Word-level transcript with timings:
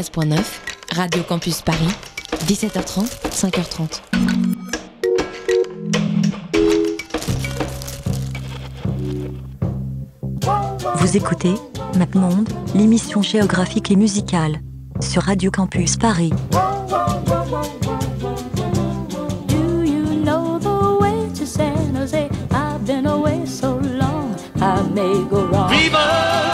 13.9, 0.00 0.44
Radio 0.94 1.24
Campus 1.24 1.60
Paris, 1.60 1.88
17h30, 2.46 3.08
5h30. 3.32 4.00
Vous 10.94 11.16
écoutez 11.16 11.52
MapMonde, 11.96 12.48
l'émission 12.76 13.22
géographique 13.22 13.90
et 13.90 13.96
musicale, 13.96 14.60
sur 15.00 15.24
Radio 15.24 15.50
Campus 15.50 15.96
Paris. 15.96 16.32
Do 19.48 19.82
you 19.82 20.22
know 20.22 20.60
the 20.60 21.00
way 21.00 21.28
to 21.36 21.44
San 21.44 21.96
Jose? 21.96 22.28
I've 22.52 22.84
been 22.86 23.08
away 23.08 23.44
so 23.46 23.80
long, 23.80 24.36
I 24.60 24.80
may 24.94 25.24
go 25.28 25.44
wrong. 25.48 25.68
Viva 25.70 26.47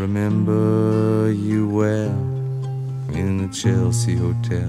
remember 0.00 1.30
you 1.30 1.68
well 1.68 2.08
in 3.14 3.36
the 3.36 3.48
Chelsea 3.52 4.16
Hotel. 4.16 4.66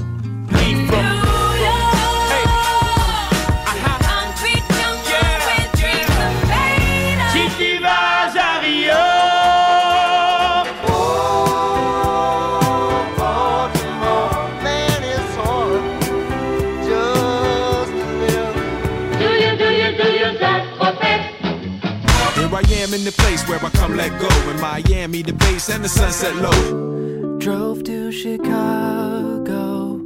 Where 23.52 23.66
I 23.66 23.70
come 23.72 23.98
let 23.98 24.12
go. 24.18 24.30
In 24.50 24.60
Miami, 24.62 25.22
the 25.22 25.34
base 25.34 25.70
and 25.70 25.84
the 25.84 25.90
sunset 25.90 26.36
low. 26.38 27.38
Drove 27.38 27.84
to 27.84 28.12
Chicago. 28.12 30.00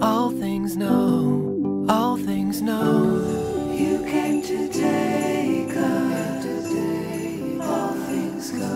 All 0.00 0.30
things 0.30 0.76
know, 0.76 1.86
all 1.88 2.16
things 2.16 2.62
know. 2.62 3.20
You 3.72 3.98
came 4.04 4.42
to 4.42 4.68
take 4.68 5.76
us. 5.76 6.44
All 7.60 7.94
things 8.08 8.50
go, 8.52 8.74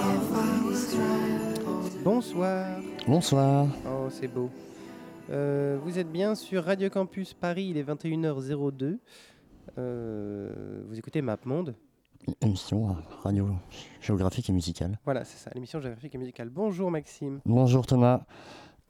all 0.00 0.20
things 0.32 0.94
right. 0.96 2.04
Bonsoir. 2.04 2.66
Bonsoir. 3.06 3.66
Oh, 3.86 4.08
c'est 4.08 4.28
beau. 4.28 4.50
Euh, 5.28 5.78
vous 5.82 5.98
êtes 5.98 6.10
bien 6.10 6.34
sur 6.34 6.64
Radio 6.64 6.88
Campus 6.88 7.34
Paris, 7.34 7.66
il 7.70 7.76
est 7.76 7.82
21h02. 7.82 8.98
Euh, 9.76 10.82
vous 10.88 10.98
écoutez 10.98 11.20
MapMonde. 11.20 11.74
Émission 12.40 12.96
radio 13.22 13.48
géographique 14.00 14.50
et 14.50 14.52
musicale. 14.52 14.98
Voilà, 15.04 15.24
c'est 15.24 15.38
ça, 15.38 15.50
l'émission 15.54 15.80
géographique 15.80 16.14
et 16.14 16.18
musicale. 16.18 16.48
Bonjour 16.50 16.90
Maxime. 16.90 17.40
Bonjour 17.44 17.86
Thomas. 17.86 18.22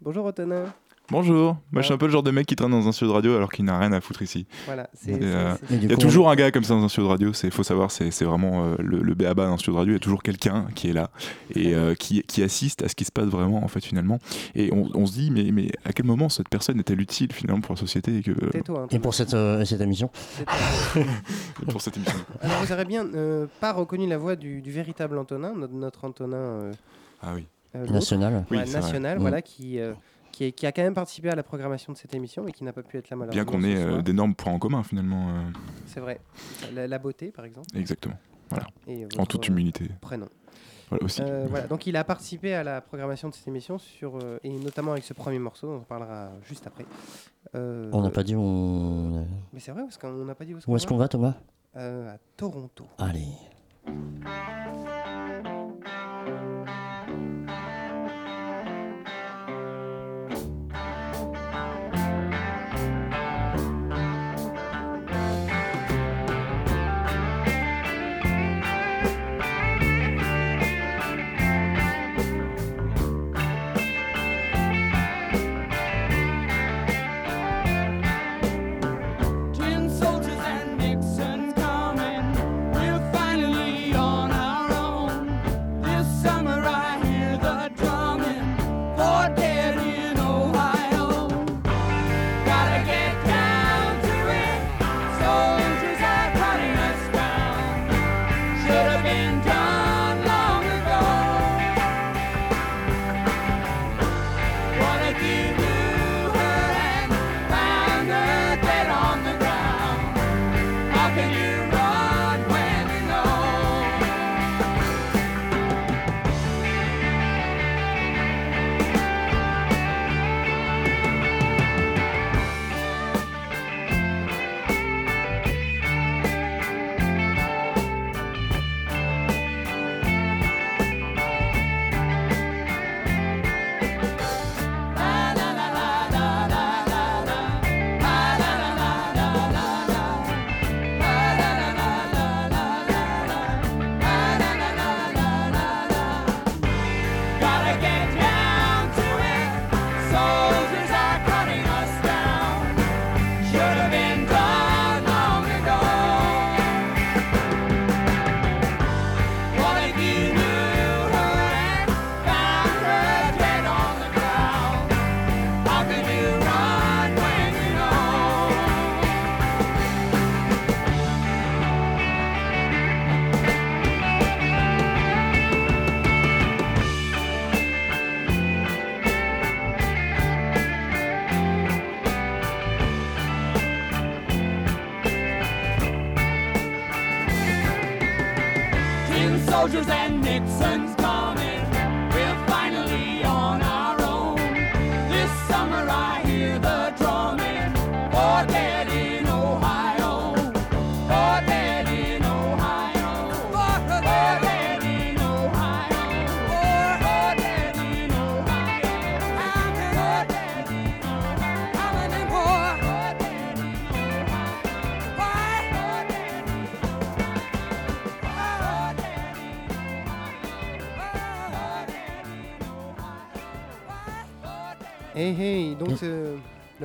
Bonjour 0.00 0.26
Antonin. 0.26 0.72
Bonjour, 1.08 1.56
moi 1.70 1.82
je 1.82 1.86
suis 1.86 1.94
un 1.94 1.98
peu 1.98 2.06
le 2.06 2.10
genre 2.12 2.24
de 2.24 2.32
mec 2.32 2.46
qui 2.46 2.56
traîne 2.56 2.72
dans 2.72 2.88
un 2.88 2.90
studio 2.90 3.12
de 3.12 3.14
radio 3.14 3.36
alors 3.36 3.52
qu'il 3.52 3.64
n'a 3.64 3.78
rien 3.78 3.92
à 3.92 4.00
foutre 4.00 4.22
ici. 4.22 4.44
Voilà, 4.64 4.90
c'est. 4.92 5.12
C'est- 5.14 5.22
euh, 5.22 5.54
c'est- 5.68 5.74
Il 5.76 5.88
y 5.88 5.92
a 5.92 5.96
toujours 5.96 6.28
un 6.28 6.34
gars 6.34 6.50
comme 6.50 6.64
ça 6.64 6.74
dans 6.74 6.82
un 6.82 6.88
studio 6.88 7.06
de 7.06 7.12
radio, 7.12 7.32
il 7.44 7.50
faut 7.52 7.62
savoir, 7.62 7.92
c'est 7.92 8.10
c'est 8.10 8.24
vraiment 8.24 8.64
euh, 8.64 8.74
le, 8.80 8.98
le 9.02 9.14
béaba 9.14 9.46
d'un 9.46 9.56
studio 9.56 9.74
de 9.74 9.78
radio, 9.78 9.92
il 9.92 9.94
y 9.94 9.98
a 9.98 10.00
toujours 10.00 10.22
quelqu'un 10.24 10.66
qui 10.74 10.88
est 10.88 10.92
là 10.92 11.10
et 11.54 11.76
euh, 11.76 11.94
qui, 11.94 12.22
qui 12.24 12.42
assiste 12.42 12.82
à 12.82 12.88
ce 12.88 12.96
qui 12.96 13.04
se 13.04 13.12
passe 13.12 13.26
vraiment 13.26 13.62
en 13.62 13.68
fait 13.68 13.84
finalement. 13.84 14.18
Et 14.56 14.72
on, 14.72 14.90
on 14.94 15.06
se 15.06 15.12
dit, 15.12 15.30
mais, 15.30 15.52
mais 15.52 15.70
à 15.84 15.92
quel 15.92 16.06
moment 16.06 16.28
cette 16.28 16.48
personne 16.48 16.80
est-elle 16.80 17.00
utile 17.00 17.32
finalement 17.32 17.60
pour 17.60 17.74
la 17.76 17.80
société 17.80 18.16
et 18.18 18.22
que, 18.22 18.32
Tais-toi. 18.50 18.80
Et 18.80 18.82
Antonin. 18.84 19.00
pour 19.00 19.14
cette, 19.14 19.34
euh, 19.34 19.64
cette 19.64 19.80
émission 19.82 20.10
pour 21.68 21.80
cette 21.80 21.96
émission 21.98 22.18
Alors 22.40 22.56
vous 22.64 22.72
aurez 22.72 22.84
bien 22.84 23.06
euh, 23.14 23.46
pas 23.60 23.72
reconnu 23.72 24.08
la 24.08 24.18
voix 24.18 24.34
du, 24.34 24.60
du 24.60 24.72
véritable 24.72 25.18
Antonin, 25.18 25.52
notre, 25.56 25.72
notre 25.74 26.04
Antonin 26.04 26.36
euh, 26.36 26.72
Ah 27.22 27.28
oui. 27.36 27.44
euh, 27.76 27.86
Ouais, 27.86 28.00
c'est 28.00 28.16
vrai. 28.16 28.42
national, 28.80 29.18
Mm. 29.18 29.20
voilà, 29.20 29.40
qui, 29.42 29.78
euh, 29.78 29.92
qui, 30.36 30.44
est- 30.44 30.52
qui 30.52 30.66
a 30.66 30.72
quand 30.72 30.82
même 30.82 30.92
participé 30.94 31.30
à 31.30 31.34
la 31.34 31.42
programmation 31.42 31.94
de 31.94 31.96
cette 31.98 32.14
émission, 32.14 32.42
mais 32.44 32.52
qui 32.52 32.62
n'a 32.62 32.72
pas 32.74 32.82
pu 32.82 32.98
être 32.98 33.08
là 33.08 33.16
malheureusement. 33.16 33.44
Bien 33.44 33.58
qu'on 33.58 33.64
ait 33.64 33.76
euh, 33.82 34.02
d'énormes 34.02 34.34
points 34.34 34.52
en 34.52 34.58
commun 34.58 34.82
finalement. 34.82 35.30
euh, 35.30 35.32
C'est 35.86 36.00
vrai. 36.00 36.20
La, 36.74 36.86
la 36.86 36.98
beauté, 36.98 37.30
par 37.30 37.46
exemple. 37.46 37.68
exactement. 37.74 38.16
Et 38.86 39.06
En 39.18 39.24
toute 39.26 39.48
humilité. 39.48 39.88
Prénom. 40.00 40.28
Voilà 40.90 41.04
aussi. 41.04 41.20
Euh, 41.22 41.46
voilà, 41.48 41.66
donc 41.66 41.86
il 41.86 41.96
a 41.96 42.04
participé 42.04 42.54
à 42.54 42.62
la 42.62 42.80
programmation 42.80 43.28
de 43.30 43.34
cette 43.34 43.48
émission, 43.48 43.78
sur, 43.78 44.18
euh, 44.22 44.38
et 44.44 44.50
notamment 44.50 44.92
avec 44.92 45.02
ce 45.04 45.14
premier 45.14 45.38
morceau, 45.40 45.68
on 45.68 45.76
en 45.78 45.80
parlera 45.80 46.28
juste 46.46 46.66
après. 46.66 46.84
Euh, 47.56 47.88
On 47.92 48.02
n'a 48.02 48.10
pas 48.10 48.22
dit 48.22 48.36
où 48.36 48.40
on... 48.40 49.26
Mais 49.52 49.58
c'est 49.60 49.72
vrai, 49.72 49.82
parce 49.82 49.96
qu'on 49.98 50.12
n'a 50.24 50.34
pas 50.36 50.44
dit 50.44 50.54
où 50.54 50.58
est-ce 50.58 50.70
Où 50.70 50.76
est-ce 50.76 50.86
qu'on 50.86 50.96
va 50.98 51.08
Thomas? 51.08 51.34
Euh, 51.76 52.14
À 52.14 52.18
Toronto. 52.36 52.86
Allez. 52.98 53.26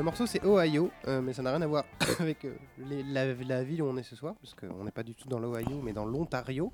Le 0.02 0.06
morceau 0.06 0.26
c'est 0.26 0.44
Ohio, 0.44 0.90
euh, 1.08 1.22
mais 1.22 1.32
ça 1.32 1.44
n'a 1.44 1.52
rien 1.52 1.62
à 1.62 1.68
voir 1.68 1.86
avec 2.20 2.44
euh, 2.46 2.56
les- 2.80 3.04
la, 3.04 3.36
la 3.36 3.64
ville 3.64 3.84
où 3.84 3.86
on 3.86 3.98
est 3.98 4.04
ce 4.04 4.16
soir, 4.16 4.34
parce 4.42 4.56
qu'on 4.56 4.84
n'est 4.84 4.90
pas 4.92 5.04
du 5.04 5.14
tout 5.14 5.30
dans 5.30 5.38
l'Ohio, 5.38 5.80
mais 5.84 5.94
dans 5.94 6.06
l'Ontario. 6.06 6.72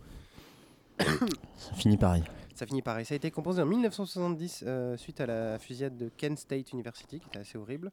Ça 0.97 1.74
finit 1.75 1.97
pareil. 1.97 2.24
Ça 2.56 2.65
finit 2.65 2.81
pareil. 2.81 3.03
Ça 3.06 3.13
a 3.13 3.18
été 3.18 3.29
composé 3.29 3.62
en 3.62 3.65
1970 3.65 4.63
euh, 4.65 4.95
suite 4.95 5.19
à 5.19 5.25
la 5.25 5.59
fusillade 5.59 5.97
de 5.97 6.09
Kent 6.15 6.39
State 6.39 6.71
University, 6.71 7.19
qui 7.19 7.27
était 7.27 7.39
assez 7.39 7.57
horrible, 7.57 7.91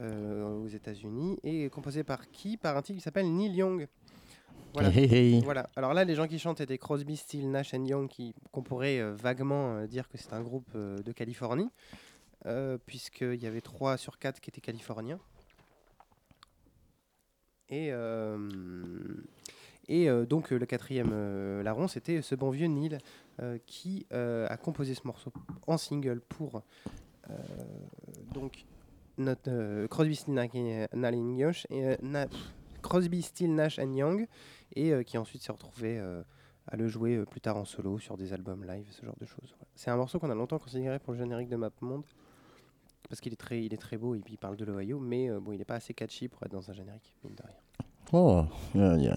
aux 0.00 0.68
États-Unis, 0.68 1.40
et 1.42 1.68
composé 1.70 2.04
par 2.04 2.30
qui? 2.30 2.56
Par 2.56 2.76
un 2.76 2.82
type 2.82 2.94
qui 2.94 3.02
s'appelle 3.02 3.26
Neil 3.34 3.52
Young. 3.52 3.88
Voilà. 4.72 4.90
Hey, 4.90 5.12
hey, 5.12 5.34
hey. 5.34 5.40
Voilà. 5.42 5.68
Alors 5.74 5.92
là, 5.92 6.04
les 6.04 6.14
gens 6.14 6.28
qui 6.28 6.38
chantent 6.38 6.60
étaient 6.60 6.78
Crosby, 6.78 7.16
Still, 7.16 7.50
Nash 7.50 7.72
Young, 7.72 8.06
qui 8.08 8.32
qu'on 8.52 8.62
pourrait 8.62 9.02
vaguement 9.10 9.84
dire 9.86 10.08
que 10.08 10.16
c'est 10.16 10.32
un 10.32 10.40
groupe 10.42 10.72
de 10.76 11.12
Californie, 11.12 11.68
puisqu'il 12.86 13.42
y 13.42 13.46
avait 13.46 13.60
3 13.60 13.96
sur 13.96 14.18
4 14.18 14.40
qui 14.40 14.50
étaient 14.50 14.60
californiens. 14.60 15.20
Et, 17.70 17.88
euh, 17.92 18.48
et 19.88 20.08
euh, 20.08 20.24
donc 20.26 20.52
euh, 20.52 20.58
le 20.58 20.66
quatrième 20.66 21.10
euh, 21.12 21.62
larron, 21.62 21.88
c'était 21.88 22.22
ce 22.22 22.34
bon 22.34 22.50
vieux 22.50 22.66
Neil 22.66 22.98
euh, 23.40 23.58
qui 23.66 24.06
euh, 24.12 24.46
a 24.48 24.56
composé 24.56 24.94
ce 24.94 25.06
morceau 25.06 25.32
en 25.66 25.76
single 25.76 26.20
pour 26.20 26.62
euh, 27.28 27.34
donc 28.32 28.64
notre 29.18 29.50
euh, 29.50 29.86
Crosby, 29.88 30.16
Still, 30.16 30.34
Nash 30.34 30.58
et 30.58 30.86
euh, 30.86 30.86
and 33.84 33.94
Young 33.94 34.26
et 34.74 34.92
euh, 34.92 35.02
qui 35.02 35.18
ensuite 35.18 35.42
s'est 35.42 35.52
retrouvé 35.52 35.98
euh, 35.98 36.22
à 36.66 36.76
le 36.76 36.88
jouer 36.88 37.16
euh, 37.16 37.24
plus 37.24 37.40
tard 37.40 37.56
en 37.56 37.64
solo 37.64 37.98
sur 37.98 38.16
des 38.16 38.32
albums 38.32 38.64
live, 38.64 38.86
ce 38.90 39.04
genre 39.04 39.16
de 39.20 39.26
choses. 39.26 39.56
C'est 39.74 39.90
un 39.90 39.96
morceau 39.96 40.18
qu'on 40.18 40.30
a 40.30 40.34
longtemps 40.34 40.58
considéré 40.58 40.98
pour 40.98 41.12
le 41.12 41.18
générique 41.18 41.48
de 41.48 41.56
Map 41.56 41.70
Monde 41.80 42.04
parce 43.08 43.20
qu'il 43.20 43.32
est 43.32 43.36
très, 43.36 43.64
il 43.64 43.72
est 43.74 43.78
très 43.78 43.96
beau 43.96 44.14
et 44.14 44.18
puis 44.20 44.34
il 44.34 44.38
parle 44.38 44.56
de 44.56 44.64
l'Ohio, 44.64 44.98
mais 45.00 45.30
euh, 45.30 45.40
bon, 45.40 45.52
il 45.52 45.58
n'est 45.58 45.64
pas 45.64 45.76
assez 45.76 45.94
catchy 45.94 46.28
pour 46.28 46.42
être 46.44 46.52
dans 46.52 46.70
un 46.70 46.74
générique, 46.74 47.14
mine 47.24 47.34
de 47.34 47.42
rien. 47.42 47.54
Oh, 48.12 48.44
il 48.74 48.80
y 48.80 48.84
a- 48.84 48.96
il 48.96 49.02
y 49.04 49.08
a 49.08 49.14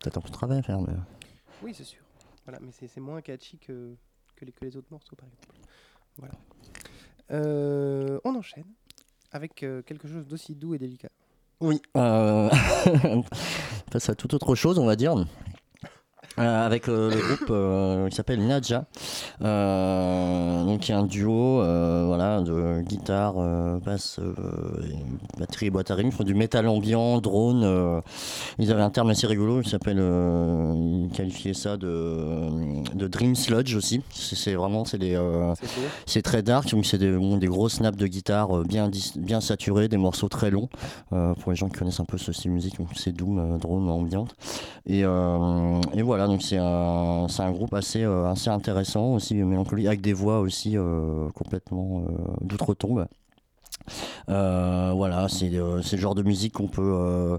peut-être 0.00 0.18
un 0.18 0.20
peu 0.20 0.28
de 0.28 0.32
travail 0.32 0.58
à 0.58 0.62
faire. 0.62 0.80
Mais... 0.80 0.92
Oui, 1.62 1.72
c'est 1.74 1.84
sûr. 1.84 2.02
Voilà, 2.44 2.60
mais 2.60 2.70
c'est 2.72 3.00
moins 3.00 3.20
catchy 3.20 3.58
que, 3.58 3.94
que, 4.36 4.44
les, 4.44 4.52
que 4.52 4.64
les 4.64 4.76
autres 4.76 4.88
morceaux, 4.90 5.16
par 5.16 5.28
exemple. 5.28 5.56
Voilà. 6.16 6.34
Euh, 7.30 8.18
on 8.24 8.34
enchaîne 8.34 8.64
avec 9.32 9.62
euh, 9.62 9.82
quelque 9.82 10.08
chose 10.08 10.26
d'aussi 10.26 10.54
doux 10.54 10.74
et 10.74 10.78
délicat. 10.78 11.10
Oui. 11.60 11.80
Euh... 11.96 12.48
on 13.04 13.22
passe 13.90 14.08
à 14.08 14.14
toute 14.14 14.32
autre 14.34 14.54
chose, 14.54 14.78
on 14.78 14.86
va 14.86 14.96
dire. 14.96 15.14
Euh, 16.38 16.66
avec 16.66 16.88
euh, 16.88 17.10
le 17.10 17.16
groupe 17.16 17.50
euh, 17.50 18.08
qui 18.08 18.14
s'appelle 18.16 18.46
Nadja, 18.46 18.84
euh, 19.42 20.64
donc 20.64 20.80
qui 20.80 20.92
est 20.92 20.94
un 20.94 21.04
duo 21.04 21.60
euh, 21.60 22.04
voilà, 22.06 22.40
de 22.42 22.80
guitare, 22.82 23.34
euh, 23.38 23.78
basse, 23.80 24.20
euh, 24.20 24.32
et 24.84 25.38
batterie 25.40 25.66
et 25.66 25.70
boîte 25.70 25.90
à 25.90 25.94
rythme, 25.96 26.08
ils 26.10 26.14
font 26.16 26.24
du 26.24 26.34
métal 26.34 26.68
ambiant, 26.68 27.18
drone. 27.20 27.62
euh, 27.64 28.00
ils 28.58 28.70
avaient 28.70 28.82
un 28.82 28.90
terme 28.90 29.10
assez 29.10 29.26
rigolo, 29.26 29.62
il 29.62 29.68
s'appelle, 29.68 29.98
euh, 29.98 30.74
ils 31.06 31.10
qualifiaient 31.12 31.54
ça 31.54 31.76
de, 31.76 32.48
de 32.94 33.08
dream 33.08 33.34
sludge 33.34 33.74
aussi. 33.74 34.02
C'est 34.10 34.54
vraiment, 34.54 34.84
c'est 34.84 34.98
des, 34.98 35.14
euh, 35.16 35.54
C'est 36.06 36.22
très 36.22 36.42
dark, 36.42 36.70
donc 36.70 36.86
c'est 36.86 36.98
des, 36.98 37.10
bon, 37.10 37.36
des 37.38 37.48
gros 37.48 37.68
snaps 37.68 37.98
de 37.98 38.06
guitare 38.06 38.58
euh, 38.58 38.64
bien, 38.64 38.90
bien 39.16 39.40
saturés, 39.40 39.88
des 39.88 39.96
morceaux 39.96 40.28
très 40.28 40.50
longs. 40.50 40.68
euh, 41.12 41.34
pour 41.34 41.50
les 41.50 41.56
gens 41.56 41.68
qui 41.68 41.78
connaissent 41.78 42.00
un 42.00 42.04
peu 42.04 42.18
ce 42.18 42.32
style 42.32 42.50
de 42.50 42.54
musique, 42.54 42.76
c'est 42.94 43.12
doom, 43.12 43.38
euh, 43.38 43.58
drone, 43.58 43.88
ambiante. 43.88 44.34
Et, 44.86 45.02
euh, 45.04 45.80
et 45.94 46.02
voilà, 46.02 46.27
donc 46.28 46.42
c'est 46.42 46.58
un, 46.58 47.26
un 47.26 47.50
groupe 47.50 47.72
assez, 47.72 48.04
euh, 48.04 48.30
assez 48.30 48.50
intéressant, 48.50 49.14
aussi 49.14 49.34
mélancolique, 49.34 49.86
avec 49.86 50.02
des 50.02 50.12
voix 50.12 50.40
aussi 50.40 50.76
euh, 50.76 51.30
complètement 51.30 52.02
euh, 52.02 52.12
d'outre-tombe. 52.42 53.06
Voilà, 54.26 55.26
c'est 55.28 55.48
le 55.48 55.80
genre 55.82 56.14
de 56.14 56.22
musique 56.22 56.52
qu'on 56.52 56.68
peut 56.68 57.38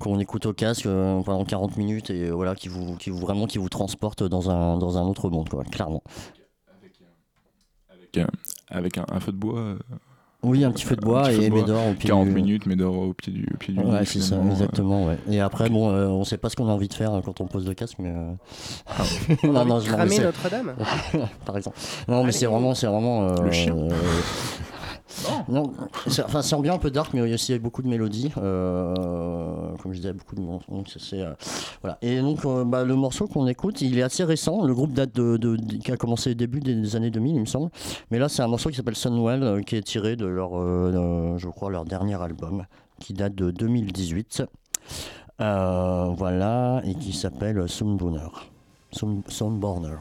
qu'on 0.00 0.18
écoute 0.18 0.46
au 0.46 0.52
casque 0.52 0.84
pendant 0.84 1.44
40 1.44 1.76
minutes 1.76 2.10
et 2.10 2.30
voilà 2.30 2.56
qui 2.56 2.68
vous 2.68 2.96
qui 2.96 3.10
vous 3.10 3.18
vraiment 3.18 3.46
qui 3.46 3.58
vous 3.58 3.68
transporte 3.68 4.24
dans 4.24 4.50
un 4.50 4.76
dans 4.78 4.98
un 4.98 5.02
autre 5.02 5.30
monde 5.30 5.48
quoi, 5.48 5.62
clairement. 5.64 6.02
Avec, 7.88 8.18
avec 8.68 8.98
un 8.98 9.20
feu 9.20 9.30
de 9.30 9.36
bois. 9.36 9.76
Euh, 10.44 10.48
Oui, 10.48 10.64
un 10.64 10.70
petit 10.70 10.84
feu 10.84 10.96
de 10.96 11.00
bois 11.00 11.32
et. 11.32 11.50
Médor 11.50 11.88
au 11.90 11.94
pied 11.94 12.08
40 12.10 12.28
du- 12.28 12.34
minutes, 12.34 12.66
Médor 12.66 12.96
au 12.98 13.12
pied 13.14 13.32
du, 13.32 13.48
au 13.52 13.56
pied 13.56 13.74
du 13.74 13.80
lit, 13.80 13.86
Ouais, 13.86 14.04
c'est 14.04 14.20
ça, 14.20 14.34
euh. 14.36 14.50
exactement. 14.50 15.06
Ouais. 15.06 15.16
Et 15.30 15.40
après, 15.40 15.68
bon, 15.68 15.90
euh, 15.90 16.06
on 16.08 16.24
sait 16.24 16.36
pas 16.38 16.48
ce 16.50 16.56
qu'on 16.56 16.68
a 16.68 16.72
envie 16.72 16.88
de 16.88 16.94
faire 16.94 17.12
euh, 17.14 17.20
quand 17.24 17.40
on 17.40 17.46
pose 17.46 17.66
le 17.66 17.74
casque, 17.74 17.96
mais. 17.98 18.12
euh, 18.14 18.32
On 19.44 19.54
a 19.56 19.64
envie 19.64 19.86
de 19.86 19.92
cramer 19.92 20.10
laissais. 20.10 20.22
Notre-Dame 20.24 20.74
Par 21.46 21.56
exemple. 21.56 21.76
Non, 22.08 22.24
mais 22.24 22.32
c'est 22.32 22.46
vraiment, 22.46 22.74
c'est 22.74 22.86
vraiment. 22.86 23.28
euh, 23.28 23.34
Le 23.42 23.50
chien. 23.52 23.74
Non, 25.48 25.72
c'est 26.08 26.22
enfin, 26.24 26.42
c'est 26.42 26.54
ambiant 26.54 26.74
un 26.74 26.78
peu 26.78 26.90
dark, 26.90 27.12
mais 27.14 27.20
il 27.22 27.28
y 27.28 27.32
a 27.32 27.34
aussi 27.34 27.58
beaucoup 27.58 27.82
de 27.82 27.88
mélodies. 27.88 28.32
euh, 28.38 28.94
comme 29.82 29.92
je 29.92 29.98
disais, 29.98 30.12
beaucoup 30.12 30.34
de. 30.34 30.40
Donc, 30.42 30.92
c'est- 30.96 31.20
euh, 31.22 31.32
voilà. 31.82 31.98
Et 32.02 32.20
donc, 32.20 32.44
euh, 32.44 32.64
bah, 32.64 32.84
le 32.84 32.94
morceau 32.96 33.26
qu'on 33.26 33.46
écoute, 33.46 33.80
il 33.80 33.98
est 33.98 34.02
assez 34.02 34.24
récent. 34.24 34.64
Le 34.64 34.74
groupe 34.74 34.92
date 34.92 35.14
de, 35.14 35.56
qui 35.78 35.92
a 35.92 35.96
commencé 35.96 36.34
début 36.34 36.60
des 36.60 36.96
années 36.96 37.10
2000, 37.10 37.34
il 37.36 37.40
me 37.40 37.46
semble. 37.46 37.70
Mais 38.10 38.18
là, 38.18 38.28
c'est 38.28 38.42
un 38.42 38.48
morceau 38.48 38.70
qui 38.70 38.76
s'appelle 38.76 38.96
Sunwell, 38.96 39.42
euh, 39.42 39.60
qui 39.62 39.76
est 39.76 39.82
tiré 39.82 40.16
de 40.16 40.26
leur, 40.26 40.50
je 41.38 41.48
crois, 41.48 41.70
leur 41.70 41.84
dernier 41.84 42.20
album, 42.20 42.64
qui 43.00 43.12
date 43.14 43.34
de 43.34 43.50
2018. 43.50 44.42
Euh, 45.40 46.10
voilà, 46.16 46.80
et 46.84 46.94
qui 46.94 47.12
s'appelle 47.12 47.68
Sunburner. 47.68 48.28
Sun, 48.92 49.22
Sunburner. 49.28 49.96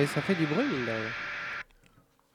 Et 0.00 0.06
ça 0.06 0.20
fait 0.20 0.34
du 0.34 0.46
bruit, 0.46 0.64
mine 0.64 0.86
de 0.86 0.90
rien. 0.90 1.10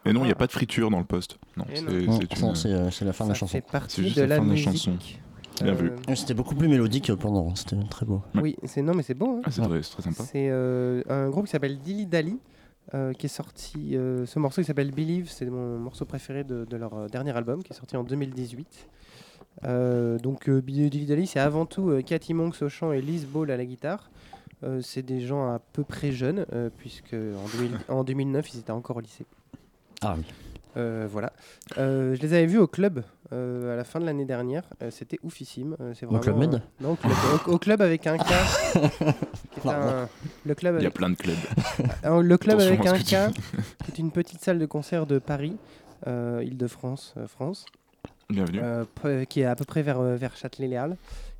Et 0.08 0.14
non, 0.14 0.22
il 0.22 0.28
n'y 0.28 0.32
a 0.32 0.36
pas 0.36 0.46
de 0.48 0.52
friture 0.52 0.92
dans 0.92 1.00
le 1.00 1.06
poste. 1.06 1.38
Non, 1.58 1.66
Et 1.72 1.78
c'est 1.78 1.82
non. 1.82 1.92
Non, 1.92 2.20
c'est 2.30 2.42
non, 2.42 2.50
une- 2.50 2.56
c'est 2.56 2.72
euh, 2.72 2.92
c'est 2.92 3.06
la 3.06 3.14
fin 3.14 3.24
de 3.26 3.30
la 3.30 3.36
Ça 3.36 3.40
chanson. 3.40 3.52
fait 3.54 3.64
C'est 3.66 3.72
partie 3.72 4.04
juste 4.04 4.18
de 4.18 4.22
la 4.22 4.28
la, 4.28 4.36
fin 4.38 4.42
de 4.44 4.48
la 4.50 4.54
musique. 4.54 4.68
chanson. 4.68 4.98
Bien 5.64 5.74
vu. 5.74 5.92
Ouais, 6.08 6.16
C'était 6.16 6.34
beaucoup 6.34 6.54
plus 6.54 6.68
mélodique 6.68 7.06
que 7.06 7.14
pendant, 7.14 7.56
c'était 7.56 7.78
très 7.90 8.06
beau. 8.06 8.22
Oui, 8.36 8.56
c'est 8.66 8.82
non, 8.82 8.94
mais 8.94 9.04
c'est 9.04 9.14
bon. 9.14 9.38
hein. 9.38 9.42
Ah, 9.46 9.52
c'est 9.52 9.62
très, 9.62 9.82
c'est 9.82 9.92
très 9.92 10.04
sympa. 10.04 10.24
C'est 10.24 10.50
euh, 10.50 11.02
un 11.10 11.30
groupe 11.30 11.46
qui 11.46 11.52
s'appelle 11.52 11.80
Dilly 11.80 12.06
Dally, 12.06 12.38
euh, 12.94 13.14
qui 13.14 13.26
est 13.26 13.30
sorti. 13.30 13.96
euh, 13.96 14.26
ce 14.26 14.38
morceau 14.38 14.62
qui 14.62 14.68
s'appelle 14.68 14.92
Believe, 14.92 15.30
c'est 15.30 15.46
mon 15.46 15.80
morceau 15.80 16.06
préféré 16.06 16.44
de, 16.44 16.66
de 16.66 16.78
leur 16.78 16.94
euh, 16.94 17.08
dernier 17.08 17.36
album, 17.36 17.64
qui 17.64 17.72
est 17.72 17.76
sorti 17.76 17.96
en 17.98 18.04
2018. 18.04 18.90
Euh, 19.64 20.20
donc 20.20 20.50
euh, 20.50 20.62
Dilly 20.62 21.06
Dally, 21.06 21.26
c'est 21.26 21.40
avant 21.40 21.66
tout 21.66 21.90
euh, 21.90 22.02
Cathy 22.02 22.34
Monks 22.34 22.62
au 22.62 22.70
chant 22.70 22.92
et 22.92 23.02
Liz 23.02 23.26
Ball 23.26 23.50
à 23.50 23.58
la 23.58 23.66
guitare. 23.66 24.12
Euh, 24.64 24.82
c'est 24.82 25.02
des 25.04 25.22
gens 25.22 25.46
à 25.54 25.60
peu 25.74 25.84
près 25.84 26.12
jeunes, 26.12 26.46
euh, 26.54 26.70
puisque 26.78 27.14
en, 27.14 27.48
2000 27.58 27.72
en 27.90 28.04
2009, 28.04 28.54
ils 28.54 28.60
étaient 28.60 28.72
encore 28.72 28.98
au 28.98 29.02
lycée. 29.02 29.26
Ah 30.02 30.16
oui. 30.18 30.24
Euh, 30.78 31.08
voilà. 31.10 31.32
Euh, 31.78 32.16
je 32.16 32.22
les 32.22 32.34
avais 32.34 32.46
vus 32.48 32.58
au 32.58 32.68
club 32.68 33.04
euh, 33.32 33.74
à 33.74 33.78
la 33.78 33.86
fin 33.86 34.00
de 34.02 34.06
l'année 34.06 34.26
dernière. 34.26 34.64
Euh, 34.82 34.92
C'était 34.92 35.18
oufissime. 35.24 35.78
Euh, 35.80 35.94
c'est 35.94 36.06
Au 36.06 36.10
vraiment, 36.10 36.22
Club 36.22 36.38
Med 36.38 36.54
euh, 36.56 36.60
Non, 36.82 36.92
au 36.92 36.96
club, 36.96 37.14
au- 37.48 37.52
au 37.52 37.58
club 37.60 37.82
avec 37.82 38.06
un 38.08 38.18
K. 38.18 38.24
un- 39.66 40.08
le 40.46 40.54
club 40.56 40.76
Il 40.76 40.82
y 40.82 40.86
a 40.86 40.88
avec, 40.88 40.94
plein 40.94 41.10
de 41.10 41.16
clubs. 41.16 41.36
euh, 42.06 42.22
le 42.22 42.38
club 42.38 42.60
Attention 42.60 42.92
avec 42.94 43.14
un 43.14 43.30
K, 43.32 43.34
qui 43.86 43.92
est 43.92 44.00
une 44.00 44.12
petite 44.12 44.42
salle 44.42 44.60
de 44.60 44.66
concert 44.66 45.06
de 45.06 45.18
Paris, 45.20 45.56
Île-de-France, 46.06 47.14
euh, 47.18 47.28
France, 47.28 47.66
Bienvenue. 48.30 48.60
euh, 48.62 48.84
p- 49.02 49.26
qui 49.28 49.42
est 49.42 49.46
à 49.46 49.56
peu 49.56 49.66
près 49.66 49.82
vers, 49.82 50.02
vers 50.02 50.36
Châtelet-Les-Halles. 50.36 50.98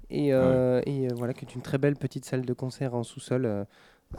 Et, 0.10 0.34
euh, 0.34 0.82
et, 0.86 1.08
euh, 1.10 1.14
voilà, 1.16 1.34
qui 1.34 1.46
est 1.46 1.56
une 1.56 1.62
très 1.62 1.78
belle 1.78 1.96
petite 1.96 2.26
salle 2.26 2.46
de 2.46 2.54
concert 2.54 2.94
en 2.94 3.04
sous-sol 3.04 3.46
euh, 3.46 3.64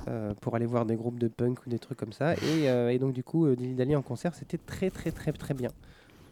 euh, 0.08 0.34
pour 0.40 0.54
aller 0.56 0.66
voir 0.66 0.84
des 0.86 0.96
groupes 0.96 1.18
de 1.18 1.28
punk 1.28 1.64
ou 1.66 1.70
des 1.70 1.78
trucs 1.78 1.98
comme 1.98 2.12
ça. 2.12 2.34
Et, 2.42 2.68
euh, 2.68 2.90
et 2.92 2.98
donc, 2.98 3.12
du 3.12 3.22
coup, 3.22 3.46
euh, 3.46 3.56
Dilly 3.56 3.74
Dally 3.74 3.96
en 3.96 4.02
concert, 4.02 4.34
c'était 4.34 4.58
très, 4.58 4.90
très, 4.90 5.12
très, 5.12 5.32
très 5.32 5.54
bien. 5.54 5.70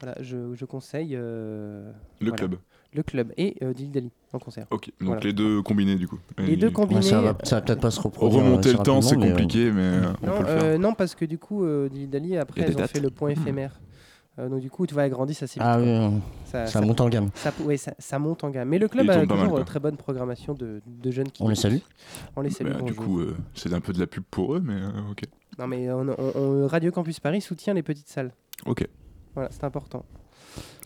Voilà, 0.00 0.16
je, 0.20 0.54
je 0.54 0.64
conseille 0.64 1.14
euh, 1.14 1.90
le 2.20 2.28
voilà. 2.28 2.36
club. 2.36 2.56
le 2.92 3.02
club 3.02 3.32
et 3.36 3.56
euh, 3.62 3.72
Dilly 3.72 3.90
Dally 3.90 4.10
en 4.32 4.38
concert. 4.38 4.66
Ok, 4.70 4.90
donc 5.00 5.06
Voilà. 5.06 5.20
les 5.22 5.32
deux 5.32 5.62
combinés 5.62 5.94
du 5.94 6.08
coup. 6.08 6.18
Les 6.38 6.56
deux 6.56 6.70
combinés. 6.70 6.96
Ouais, 7.00 7.02
ça 7.02 7.20
va, 7.22 7.32
va 7.32 7.60
peut-être 7.62 7.80
pas 7.80 7.90
se 7.90 8.00
reproduire. 8.00 8.42
Remonter 8.44 8.72
le 8.72 8.78
temps, 8.80 9.00
c'est 9.00 9.16
mais, 9.16 9.30
compliqué, 9.30 9.70
mais 9.70 9.80
euh, 9.82 10.12
on 10.22 10.26
Non, 10.26 10.32
peut 10.32 10.42
le 10.42 10.46
faire. 10.46 10.62
euh, 10.62 10.78
non, 10.78 10.94
parce 10.94 11.14
que 11.14 11.24
du 11.24 11.38
coup, 11.38 11.64
euh, 11.64 11.88
Dilly 11.88 12.08
Dally, 12.08 12.36
après, 12.36 12.62
elles 12.62 12.76
ont 12.76 12.86
fait 12.86 13.00
le 13.00 13.10
point 13.10 13.30
Hmm. 13.30 13.32
éphémère. 13.32 13.80
Euh, 14.38 14.48
donc, 14.48 14.60
du 14.60 14.68
coup, 14.70 14.84
tu 14.86 14.94
vois, 14.94 15.04
elles 15.04 15.10
grandissent 15.12 15.42
assez 15.44 15.60
vite. 15.60 15.68
Ah 15.68 15.78
oui, 15.78 16.20
ça, 16.46 16.66
ça 16.66 16.80
ça- 16.80 16.80
monte 16.80 17.00
en 17.00 17.08
gamme. 17.08 17.30
ça, 17.34 17.52
ouais, 17.62 17.76
ça, 17.76 17.94
ça 17.98 18.18
monte 18.18 18.42
en 18.42 18.50
gamme. 18.50 18.68
Mais 18.68 18.78
le 18.78 18.88
club 18.88 19.08
a 19.08 19.24
toujours 19.26 19.48
quoi. 19.50 19.60
euh, 19.60 19.64
très 19.64 19.78
bonne 19.78 19.96
programmation 19.96 20.54
de, 20.54 20.80
de 20.86 21.10
jeunes 21.12 21.30
qui. 21.30 21.42
On 21.42 21.48
les 21.48 21.54
salue. 21.54 21.78
On 22.34 22.40
les 22.40 22.50
salue. 22.50 22.72
Bah, 22.72 22.80
du 22.82 22.94
coup, 22.94 23.20
euh, 23.20 23.36
c'est 23.54 23.72
un 23.72 23.80
peu 23.80 23.92
de 23.92 24.00
la 24.00 24.06
pub 24.08 24.24
pour 24.28 24.54
eux, 24.56 24.60
mais 24.60 24.74
euh, 24.74 24.88
ok. 25.10 25.22
Non, 25.58 25.68
mais 25.68 25.88
on- 25.92 26.08
on- 26.08 26.32
on- 26.34 26.66
Radio 26.66 26.90
Campus 26.90 27.20
Paris 27.20 27.40
soutient 27.40 27.74
les 27.74 27.84
petites 27.84 28.08
salles. 28.08 28.32
Ok, 28.66 28.88
Voilà, 29.34 29.50
c'est 29.52 29.62
important. 29.64 30.04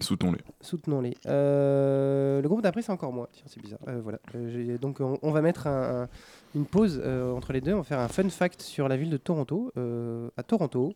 soutenons-les. 0.00 0.40
Soutenons-les. 0.60 1.16
Euh, 1.26 2.42
le 2.42 2.48
groupe 2.48 2.62
d'après, 2.62 2.82
c'est 2.82 2.92
encore 2.92 3.12
moi. 3.12 3.28
Tiens, 3.32 3.44
c'est 3.46 3.60
bizarre. 3.62 3.80
Euh, 3.88 4.00
voilà. 4.02 4.18
Euh, 4.34 4.76
donc, 4.78 5.00
on, 5.00 5.18
on 5.22 5.30
va 5.30 5.40
mettre 5.42 5.66
un- 5.66 6.02
un- 6.02 6.08
une 6.54 6.64
pause 6.66 7.00
euh, 7.04 7.32
entre 7.32 7.52
les 7.52 7.60
deux. 7.60 7.72
On 7.74 7.78
va 7.78 7.82
faire 7.84 7.98
un 8.00 8.08
fun 8.08 8.28
fact 8.28 8.60
sur 8.62 8.88
la 8.88 8.96
ville 8.96 9.10
de 9.10 9.16
Toronto, 9.16 9.72
euh, 9.76 10.28
à 10.36 10.42
Toronto, 10.42 10.92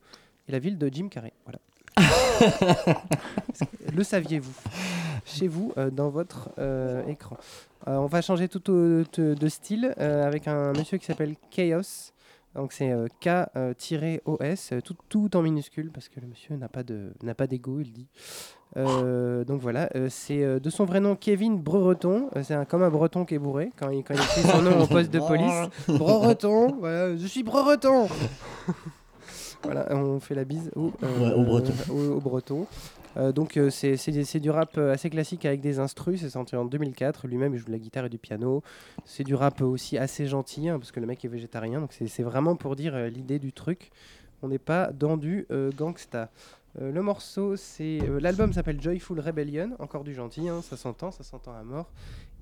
et 0.48 0.52
la 0.52 0.58
ville 0.58 0.78
de 0.78 0.88
Jim 0.92 1.08
Carrey. 1.08 1.32
Voilà. 1.44 1.58
le 3.94 4.02
saviez-vous 4.04 4.52
Chez 5.24 5.48
vous, 5.48 5.72
euh, 5.76 5.90
dans 5.90 6.10
votre 6.10 6.50
euh, 6.58 7.06
écran. 7.06 7.36
Euh, 7.88 7.96
on 7.96 8.06
va 8.06 8.22
changer 8.22 8.48
tout 8.48 8.70
au- 8.70 9.02
de, 9.18 9.34
de 9.34 9.48
style 9.48 9.94
avec 9.98 10.48
un 10.48 10.72
monsieur 10.72 10.98
qui 10.98 11.06
s'appelle 11.06 11.34
Chaos. 11.50 12.12
Donc 12.54 12.74
c'est 12.74 12.92
K-OS, 13.20 14.74
tout, 14.84 14.94
tout 15.08 15.36
en 15.36 15.42
minuscule 15.42 15.90
parce 15.90 16.10
que 16.10 16.20
le 16.20 16.26
monsieur 16.26 16.54
n'a 16.56 16.68
pas 16.68 17.46
d'ego, 17.46 17.80
il 17.80 17.92
dit. 17.92 18.08
Donc 18.76 19.60
voilà, 19.62 19.88
c'est 20.10 20.60
de 20.60 20.70
son 20.70 20.84
vrai 20.84 21.00
nom 21.00 21.16
Kevin 21.16 21.56
Brereton. 21.58 22.28
C'est 22.42 22.52
un, 22.54 22.66
comme 22.66 22.82
un 22.82 22.90
breton 22.90 23.24
qui 23.24 23.36
est 23.36 23.38
bourré 23.38 23.70
quand 23.78 23.88
il, 23.88 24.04
quand 24.04 24.12
il 24.12 24.20
écrit 24.20 24.42
son 24.42 24.60
nom 24.60 24.82
au 24.82 24.86
poste 24.86 25.10
de 25.10 25.18
police. 25.18 25.70
Brereton, 25.88 26.76
voilà, 26.78 27.16
je 27.16 27.26
suis 27.26 27.42
Brereton. 27.42 28.06
Voilà, 29.62 29.86
on 29.94 30.18
fait 30.20 30.34
la 30.34 30.44
bise 30.44 30.70
au, 30.76 30.86
Ouais, 31.02 31.32
au 31.34 31.42
Breton. 31.44 31.72
au- 31.90 32.16
au 32.16 32.20
Breton. 32.20 32.66
Donc 33.34 33.58
c'est 33.70 34.40
du 34.40 34.50
rap 34.50 34.78
euh, 34.78 34.92
assez 34.94 35.10
classique 35.10 35.44
avec 35.44 35.60
des 35.60 35.78
instrus, 35.78 36.20
c'est 36.22 36.30
sorti 36.30 36.56
en 36.56 36.64
2004, 36.64 37.26
lui-même 37.28 37.52
il 37.54 37.58
joue 37.58 37.66
de 37.66 37.72
la 37.72 37.78
guitare 37.78 38.06
et 38.06 38.08
du 38.08 38.16
piano. 38.18 38.62
C'est 39.04 39.22
du 39.24 39.34
rap 39.34 39.60
aussi 39.60 39.98
assez 39.98 40.26
gentil, 40.26 40.68
hein, 40.70 40.78
parce 40.78 40.92
que 40.92 41.00
le 41.00 41.06
mec 41.06 41.22
est 41.24 41.28
végétarien, 41.28 41.80
donc 41.80 41.92
c'est 41.92 42.06
c'est 42.08 42.22
vraiment 42.22 42.56
pour 42.56 42.74
dire 42.74 42.94
euh, 42.94 43.08
l'idée 43.08 43.38
du 43.38 43.52
truc. 43.52 43.90
On 44.42 44.48
n'est 44.48 44.58
pas 44.58 44.90
dans 44.92 45.16
du 45.18 45.46
euh, 45.50 45.70
gangsta. 45.76 46.30
Euh, 46.80 46.90
le 46.90 47.02
morceau, 47.02 47.54
c'est 47.56 47.98
euh, 48.02 48.18
l'album 48.18 48.54
s'appelle 48.54 48.80
Joyful 48.80 49.20
Rebellion, 49.20 49.72
encore 49.78 50.04
du 50.04 50.14
gentil, 50.14 50.48
hein, 50.48 50.62
ça 50.62 50.78
s'entend, 50.78 51.10
ça 51.10 51.22
s'entend 51.22 51.52
à 51.52 51.62
mort. 51.62 51.90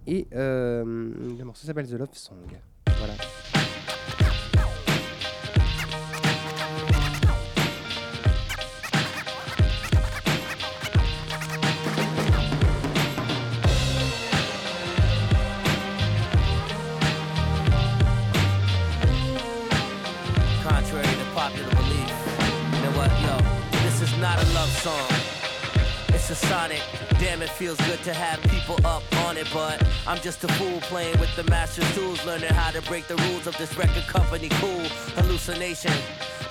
Et 0.07 0.29
euh, 0.37 0.85
le 1.37 1.45
morceau 1.45 1.67
s'appelle 1.67 1.89
The 1.89 1.95
Love 1.99 2.09
Song. 2.15 2.37
Voilà. 2.99 3.15
Sonic. 26.47 26.83
Damn, 27.19 27.43
it 27.43 27.51
feels 27.51 27.79
good 27.87 28.03
to 28.05 28.15
have 28.15 28.41
people 28.51 28.79
up 28.85 29.03
on 29.27 29.37
it, 29.37 29.49
but 29.53 29.83
I'm 30.07 30.19
just 30.19 30.45
a 30.45 30.49
fool 30.55 30.81
playing 30.83 31.19
with 31.19 31.35
the 31.37 31.45
master's 31.45 31.93
tools, 31.95 32.25
learning 32.25 32.53
how 32.55 32.71
to 32.71 32.83
break 32.83 33.07
the 33.07 33.17
rules 33.17 33.47
of 33.47 33.57
this 33.59 33.77
record 33.77 34.07
company. 34.07 34.49
Cool 34.61 34.85
hallucination. 35.17 35.93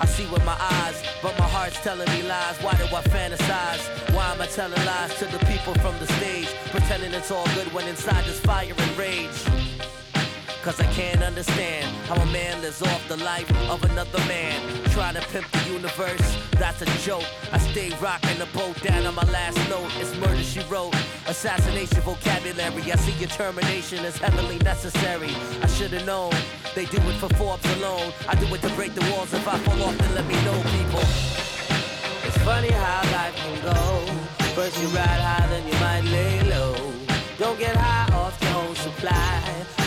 I 0.00 0.06
see 0.06 0.26
with 0.32 0.44
my 0.44 0.56
eyes, 0.58 1.02
but 1.22 1.38
my 1.38 1.48
heart's 1.48 1.80
telling 1.80 2.08
me 2.10 2.22
lies. 2.22 2.56
Why 2.62 2.74
do 2.74 2.84
I 2.84 3.02
fantasize? 3.02 4.14
Why 4.14 4.32
am 4.32 4.40
I 4.40 4.46
telling 4.46 4.84
lies 4.84 5.14
to 5.18 5.26
the 5.26 5.38
people 5.46 5.74
from 5.74 5.98
the 5.98 6.06
stage? 6.18 6.48
Pretending 6.70 7.12
it's 7.12 7.30
all 7.30 7.46
good 7.54 7.72
when 7.72 7.86
inside 7.86 8.24
there's 8.24 8.40
fire 8.40 8.72
and 8.76 8.98
rage. 8.98 9.69
Cause 10.62 10.78
I 10.78 10.84
can't 10.92 11.22
understand 11.22 11.86
how 12.06 12.16
a 12.16 12.26
man 12.26 12.60
lives 12.60 12.82
off 12.82 13.08
the 13.08 13.16
life 13.16 13.50
of 13.70 13.82
another 13.82 14.18
man. 14.28 14.60
Trying 14.90 15.14
to 15.14 15.22
pimp 15.32 15.50
the 15.52 15.72
universe, 15.72 16.36
that's 16.52 16.82
a 16.82 16.86
joke. 16.98 17.24
I 17.50 17.56
stay 17.56 17.88
rocking 17.98 18.38
the 18.38 18.46
boat 18.52 18.78
down 18.82 19.06
on 19.06 19.14
my 19.14 19.24
last 19.32 19.56
note. 19.70 19.90
It's 19.98 20.14
murder 20.18 20.42
she 20.42 20.60
wrote. 20.68 20.94
Assassination 21.26 22.02
vocabulary. 22.02 22.92
I 22.92 22.96
see 22.96 23.12
your 23.12 23.30
termination 23.30 24.04
as 24.04 24.18
heavily 24.18 24.58
necessary. 24.58 25.30
I 25.62 25.66
should've 25.66 26.04
known. 26.04 26.34
They 26.74 26.84
do 26.84 26.98
it 26.98 27.14
for 27.14 27.30
Forbes 27.36 27.64
alone. 27.76 28.12
I 28.28 28.34
do 28.34 28.44
it 28.54 28.60
to 28.60 28.68
break 28.74 28.94
the 28.94 29.10
walls. 29.12 29.32
If 29.32 29.48
I 29.48 29.56
fall 29.60 29.82
off, 29.82 29.96
then 29.96 30.14
let 30.14 30.26
me 30.26 30.34
know, 30.44 30.60
people. 30.76 31.00
It's 32.26 32.36
funny 32.44 32.70
how 32.70 33.00
life 33.12 33.34
can 33.34 33.62
go. 33.62 34.00
First 34.54 34.78
you 34.82 34.88
ride 34.88 35.06
high, 35.06 35.46
then 35.46 35.66
you 35.66 35.80
might 35.80 36.04
lay 36.04 36.50
low. 36.50 36.99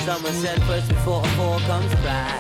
Someone 0.06 0.34
said 0.34 0.62
first 0.64 0.90
before 0.90 1.22
a 1.24 1.28
fall 1.30 1.60
comes 1.62 1.96
by. 2.04 2.38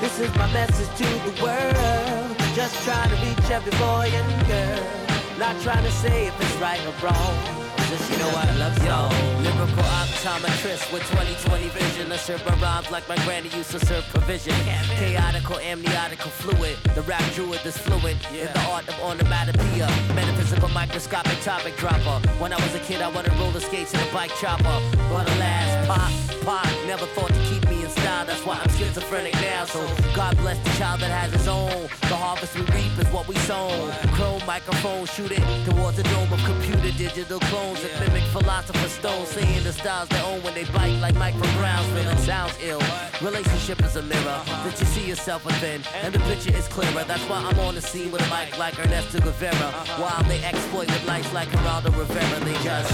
This 0.00 0.18
is 0.18 0.34
my 0.34 0.50
message 0.50 0.88
to 0.96 1.04
the 1.04 1.42
world. 1.42 2.38
Just 2.54 2.74
trying 2.84 3.10
to 3.10 3.16
reach 3.16 3.50
every 3.50 3.72
boy 3.72 4.08
and 4.10 4.46
girl. 4.46 5.38
Not 5.38 5.60
trying 5.60 5.84
to 5.84 5.90
say 5.90 6.28
if 6.28 6.40
it's 6.40 6.56
right 6.56 6.80
or 6.86 6.94
wrong. 7.04 7.61
You 7.92 8.16
know 8.16 8.32
I 8.34 8.48
love 8.56 8.78
yo. 8.86 9.08
Lyrical 9.42 9.84
optometrist 10.00 10.90
with 10.94 11.02
2020 11.10 11.68
vision. 11.68 12.10
I 12.10 12.16
serve 12.16 12.42
my 12.46 12.54
rhymes 12.56 12.90
like 12.90 13.06
my 13.06 13.16
granny 13.26 13.50
used 13.50 13.70
to 13.72 13.84
serve 13.84 14.04
provision. 14.04 14.54
Chaotical, 14.96 15.60
amniotical 15.60 16.30
fluid. 16.30 16.78
The 16.94 17.02
rap 17.02 17.22
druid 17.34 17.60
is 17.66 17.76
fluent 17.76 18.16
in 18.32 18.46
the 18.46 18.60
art 18.70 18.88
of 18.88 18.98
onomatopoeia. 19.00 19.88
Metaphysical, 20.14 20.70
microscopic 20.70 21.38
topic 21.42 21.76
dropper. 21.76 22.26
When 22.38 22.54
I 22.54 22.56
was 22.56 22.74
a 22.74 22.80
kid, 22.80 23.02
I 23.02 23.08
wanted 23.08 23.34
roller 23.34 23.60
skates 23.60 23.92
and 23.92 24.02
a 24.08 24.10
bike 24.10 24.34
chopper. 24.40 24.80
But 25.10 25.28
alas, 25.36 25.86
pop, 25.86 26.12
pop, 26.46 26.86
never 26.86 27.04
thought 27.12 27.28
to 27.28 27.40
keep 27.50 27.68
me 27.68 27.81
style. 28.02 28.26
That's 28.26 28.44
why 28.44 28.58
I'm 28.62 28.70
schizophrenic 28.70 29.34
now. 29.34 29.64
So 29.64 29.80
God 30.14 30.36
bless 30.38 30.58
the 30.66 30.70
child 30.78 31.00
that 31.00 31.10
has 31.10 31.32
his 31.32 31.48
own. 31.48 31.88
The 32.10 32.16
harvest 32.16 32.54
we 32.54 32.62
reap 32.74 32.92
is 32.98 33.08
what 33.12 33.26
we 33.28 33.36
sow. 33.48 33.68
Chrome 34.16 34.42
microphone, 34.46 35.06
shoot 35.06 35.30
it 35.30 35.44
towards 35.68 35.96
the 35.96 36.04
dome 36.04 36.32
of 36.32 36.42
computer 36.44 36.92
digital 36.98 37.40
clones 37.50 37.82
that 37.82 37.92
mimic 38.00 38.24
philosopher's 38.34 38.92
stone. 38.92 39.24
Seeing 39.26 39.62
the 39.64 39.72
styles 39.72 40.08
they 40.08 40.22
own 40.22 40.42
when 40.42 40.54
they 40.54 40.64
bite 40.64 40.98
like 41.00 41.14
Brownsville. 41.14 42.08
It 42.08 42.18
sounds 42.18 42.54
ill. 42.62 42.82
Relationship 43.20 43.82
is 43.84 43.96
a 43.96 44.02
mirror 44.02 44.40
that 44.64 44.76
you 44.78 44.86
see 44.86 45.06
yourself 45.06 45.44
within, 45.44 45.80
and 46.02 46.12
the 46.14 46.20
picture 46.30 46.54
is 46.54 46.66
clearer. 46.68 47.04
That's 47.04 47.24
why 47.28 47.38
I'm 47.38 47.58
on 47.60 47.74
the 47.74 47.82
scene 47.82 48.10
with 48.10 48.22
a 48.22 48.30
mic 48.34 48.58
like 48.58 48.78
Ernesto 48.78 49.20
Guevara. 49.20 49.70
While 50.02 50.22
they 50.24 50.42
exploit 50.44 50.88
with 50.88 51.06
lights 51.06 51.32
like 51.32 51.48
Geraldo 51.48 51.96
Rivera, 51.96 52.40
they 52.44 52.58
just. 52.62 52.92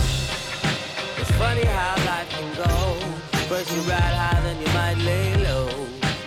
It's 1.19 1.33
funny 1.33 1.65
how 1.65 1.97
life 2.07 2.29
can 2.31 2.49
go. 2.55 3.18
First 3.49 3.75
you 3.75 3.81
ride 3.83 3.99
high, 4.01 4.41
then 4.43 4.61
you 4.61 4.67
might 4.75 4.99
lay 4.99 5.35
low. 5.43 5.71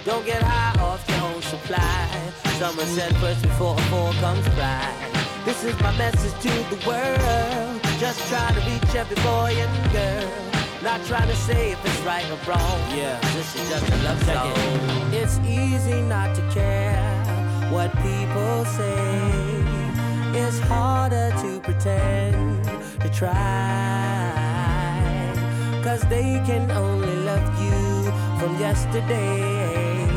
Don't 0.05 0.25
get 0.25 0.41
high 0.41 0.73
off 0.81 1.07
your 1.07 1.21
own 1.29 1.41
supply. 1.43 2.09
someone 2.57 2.87
said 2.87 3.15
first 3.17 3.43
before 3.43 3.75
a 3.77 3.81
fall 3.91 4.11
comes 4.13 4.47
pride. 4.49 5.11
This 5.45 5.63
is 5.63 5.79
my 5.81 5.95
message 5.97 6.33
to 6.41 6.49
the 6.73 6.79
world. 6.87 7.79
Just 7.99 8.27
trying 8.27 8.55
to 8.55 8.61
reach 8.61 8.95
every 8.95 9.15
boy 9.17 9.53
and 9.55 9.91
girl. 9.93 10.51
Not 10.81 11.05
trying 11.05 11.27
to 11.27 11.35
say 11.35 11.73
if 11.73 11.85
it's 11.85 11.99
right 11.99 12.25
or 12.31 12.39
wrong. 12.49 12.79
Yeah, 12.97 13.19
this 13.35 13.55
is 13.55 13.69
just 13.69 13.87
a 13.87 13.97
love 14.03 14.23
song. 14.23 15.13
It's 15.13 15.37
easy 15.45 16.01
not 16.01 16.35
to 16.35 16.41
care 16.49 17.03
what 17.69 17.91
people 17.97 18.65
say. 18.65 19.63
It's 20.33 20.59
harder 20.61 21.29
to 21.43 21.59
pretend 21.59 22.63
to 22.99 23.09
try. 23.13 24.20
Cause 25.83 26.01
they 26.09 26.39
can 26.45 26.69
only 26.69 27.15
love 27.15 27.47
you 27.59 28.11
from 28.39 28.59
yesterday. 28.59 30.07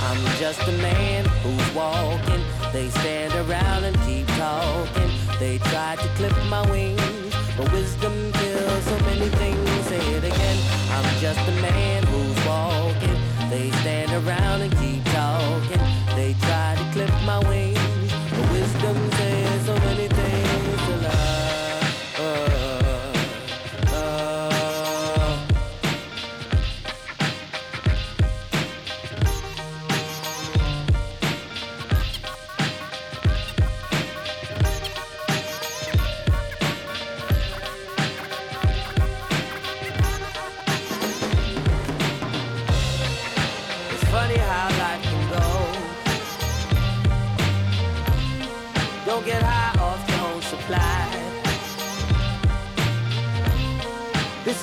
I'm 0.08 0.22
just 0.38 0.60
a 0.68 0.72
man 0.72 1.24
who's 1.42 1.74
walking. 1.74 2.44
They 2.70 2.90
stand 2.90 3.32
around 3.34 3.84
and 3.84 3.98
keep 4.02 4.26
talking. 4.36 5.10
They 5.38 5.56
try 5.70 5.96
to 5.96 6.08
clip 6.16 6.36
my 6.50 6.70
wings, 6.70 7.34
but 7.56 7.72
wisdom 7.72 8.30
kills 8.32 8.84
so 8.84 8.98
many 9.06 9.30
things. 9.40 9.70
Say 9.86 10.04
it 10.16 10.24
again. 10.24 10.58
I'm 10.90 11.18
just 11.18 11.40
a 11.48 11.52
man 11.62 12.02
who's 12.04 12.46
walking. 12.46 13.16
They 13.48 13.70
stand 13.80 14.12
around 14.12 14.60
and 14.60 14.69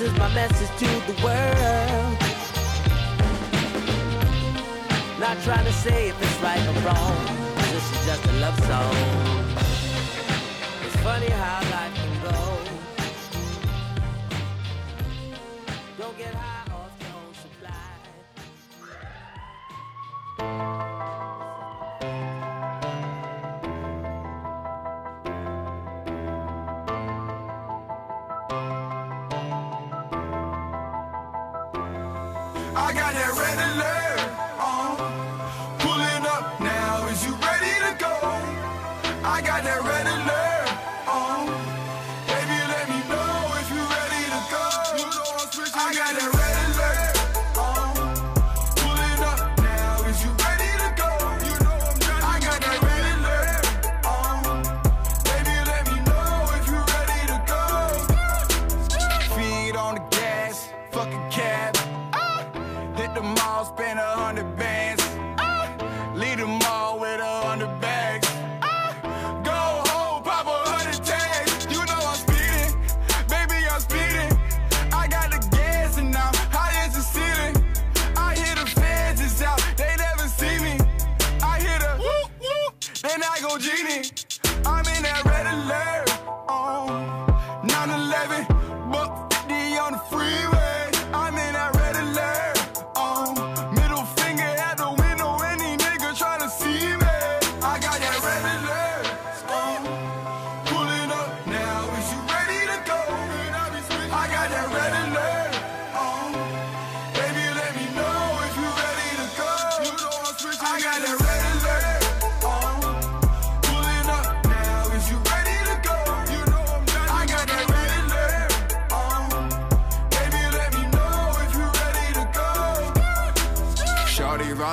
is 0.07 0.17
my 0.17 0.33
message 0.33 0.69
to 0.79 0.85
the 1.11 1.15
world. 1.23 2.17
Not 5.19 5.37
trying 5.43 5.65
to 5.65 5.73
say 5.73 6.09
if 6.09 6.21
it's 6.21 6.39
right 6.41 6.63
or 6.71 6.77
wrong. 6.85 7.17
This 7.73 7.85
is 7.93 8.05
just 8.05 8.25
a 8.25 8.33
love 8.43 8.57
song. 8.69 8.95
It's 10.85 10.95
funny 11.07 11.29
how 11.29 11.59
life 11.71 11.96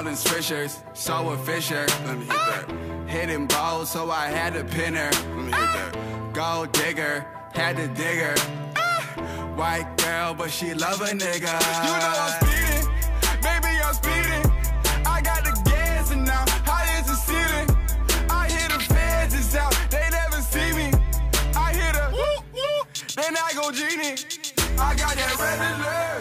Rolling 0.04 0.18
swishers, 0.18 0.82
so 0.94 1.14
mm. 1.14 1.32
a 1.32 1.38
Fisher. 1.38 1.86
Let 2.04 2.18
me 2.18 2.26
hit 2.26 2.28
that. 2.28 2.66
Ah. 2.68 3.06
Hitting 3.06 3.46
balls, 3.46 3.90
so 3.90 4.10
I 4.10 4.26
had 4.26 4.52
to 4.52 4.62
pin 4.62 4.92
her. 4.92 5.10
Let 5.10 5.36
me 5.36 5.44
hit 5.44 5.54
ah. 5.54 5.90
that. 5.92 6.34
Gold 6.34 6.72
digger, 6.72 7.24
had 7.54 7.76
to 7.76 7.88
dig 7.88 8.18
her. 8.18 8.34
Ah. 8.76 9.54
White 9.56 9.96
girl, 9.96 10.34
but 10.34 10.50
she 10.50 10.74
love 10.74 11.00
a 11.00 11.06
nigga. 11.06 11.52
You 11.86 11.94
know 12.02 12.20
I'm 12.20 12.32
speeding, 12.36 12.86
baby, 13.40 13.72
I'm 13.80 13.94
speeding. 13.94 14.44
I 15.06 15.22
got 15.22 15.42
the 15.42 15.58
gas 15.70 16.10
and 16.10 16.26
now 16.26 16.44
high 16.68 16.98
as 16.98 17.06
the 17.06 17.16
ceiling. 17.16 17.68
I 18.28 18.50
hear 18.50 18.68
the 18.68 18.84
fans 18.84 19.32
is 19.32 19.56
out, 19.56 19.74
they 19.88 20.06
never 20.10 20.42
see 20.42 20.70
me. 20.76 20.92
I 21.56 21.72
hear 21.72 21.92
the 21.92 22.06
whoop 22.12 22.44
whoop, 22.52 22.86
then 23.16 23.34
I 23.38 23.54
go 23.54 23.72
genie. 23.72 24.20
I 24.78 24.94
got 24.96 25.14
that 25.16 25.34
red 25.40 25.80
alert. 25.80 26.13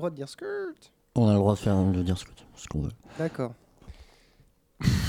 Droit 0.00 0.10
de 0.10 0.16
dire 0.16 0.28
skirt 0.28 0.92
On 1.14 1.28
a 1.28 1.32
le 1.32 1.38
droit 1.38 1.54
de 1.54 1.58
faire 1.58 1.76
de 1.84 2.02
dire 2.02 2.16
que- 2.16 2.30
ce 2.56 2.66
qu'on 2.68 2.80
veut. 2.82 2.92
D'accord. 3.18 3.52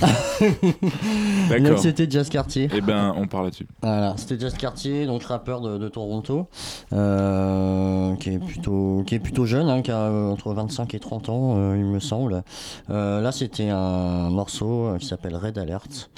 Donc 0.42 1.62
D'accord. 1.62 1.80
c'était 1.80 2.10
Jazz 2.10 2.30
Cartier. 2.30 2.70
Eh 2.74 2.82
ben, 2.82 3.14
on 3.18 3.28
part 3.28 3.44
là-dessus. 3.44 3.68
Voilà, 3.82 4.14
c'était 4.18 4.40
Jazz 4.40 4.54
Cartier, 4.56 5.06
donc 5.06 5.24
rappeur 5.24 5.62
de, 5.62 5.78
de 5.78 5.88
Toronto, 5.90 6.48
euh, 6.94 8.16
qui 8.16 8.30
est 8.32 8.40
plutôt 8.40 9.04
qui 9.06 9.16
est 9.16 9.20
plutôt 9.20 9.46
jeune, 9.46 9.70
hein, 9.70 9.82
qui 9.82 9.92
a 9.92 9.98
euh, 9.98 10.32
entre 10.32 10.54
25 10.54 10.94
et 10.96 11.00
30 11.00 11.30
ans, 11.30 11.54
euh, 11.58 11.76
il 11.78 11.86
me 11.86 12.00
semble. 12.00 12.44
Euh, 12.90 13.22
là, 13.22 13.32
c'était 13.32 13.70
un 13.70 14.30
morceau 14.30 14.96
qui 15.00 15.06
s'appelle 15.06 15.36
Red 15.36 15.58
Alert. 15.58 16.10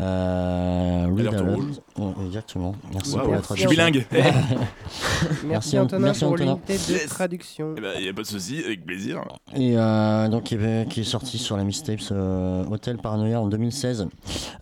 Euh, 0.00 1.06
Red 1.16 1.26
Alert. 1.34 1.82
exactement. 2.26 2.74
Merci 2.92 3.16
pour 3.16 3.28
la 3.32 3.38
je 3.38 3.42
suis 3.42 3.66
traduction. 3.66 3.70
bilingue. 3.70 4.06
Merci, 5.46 5.78
Antonin 5.78 6.04
merci, 6.06 6.24
pour 6.24 6.32
Antonin. 6.34 6.58
l'unité 6.68 6.92
de 7.04 7.08
traduction. 7.08 7.74
Eh 7.76 7.80
ben, 7.80 8.00
y 8.00 8.08
a 8.08 8.12
pas 8.12 8.22
de 8.22 8.26
souci, 8.26 8.62
avec 8.64 8.84
plaisir. 8.84 9.22
Et 9.54 9.76
euh, 9.76 10.28
donc 10.28 10.44
qui 10.44 10.54
est, 10.54 10.88
qui 10.88 11.00
est 11.00 11.04
sorti 11.04 11.38
sur 11.38 11.56
la 11.56 11.64
mixtapes 11.64 12.00
euh, 12.12 12.64
Hotel 12.70 12.98
Paranoia 13.16 13.40
en 13.40 13.46
2016. 13.48 14.08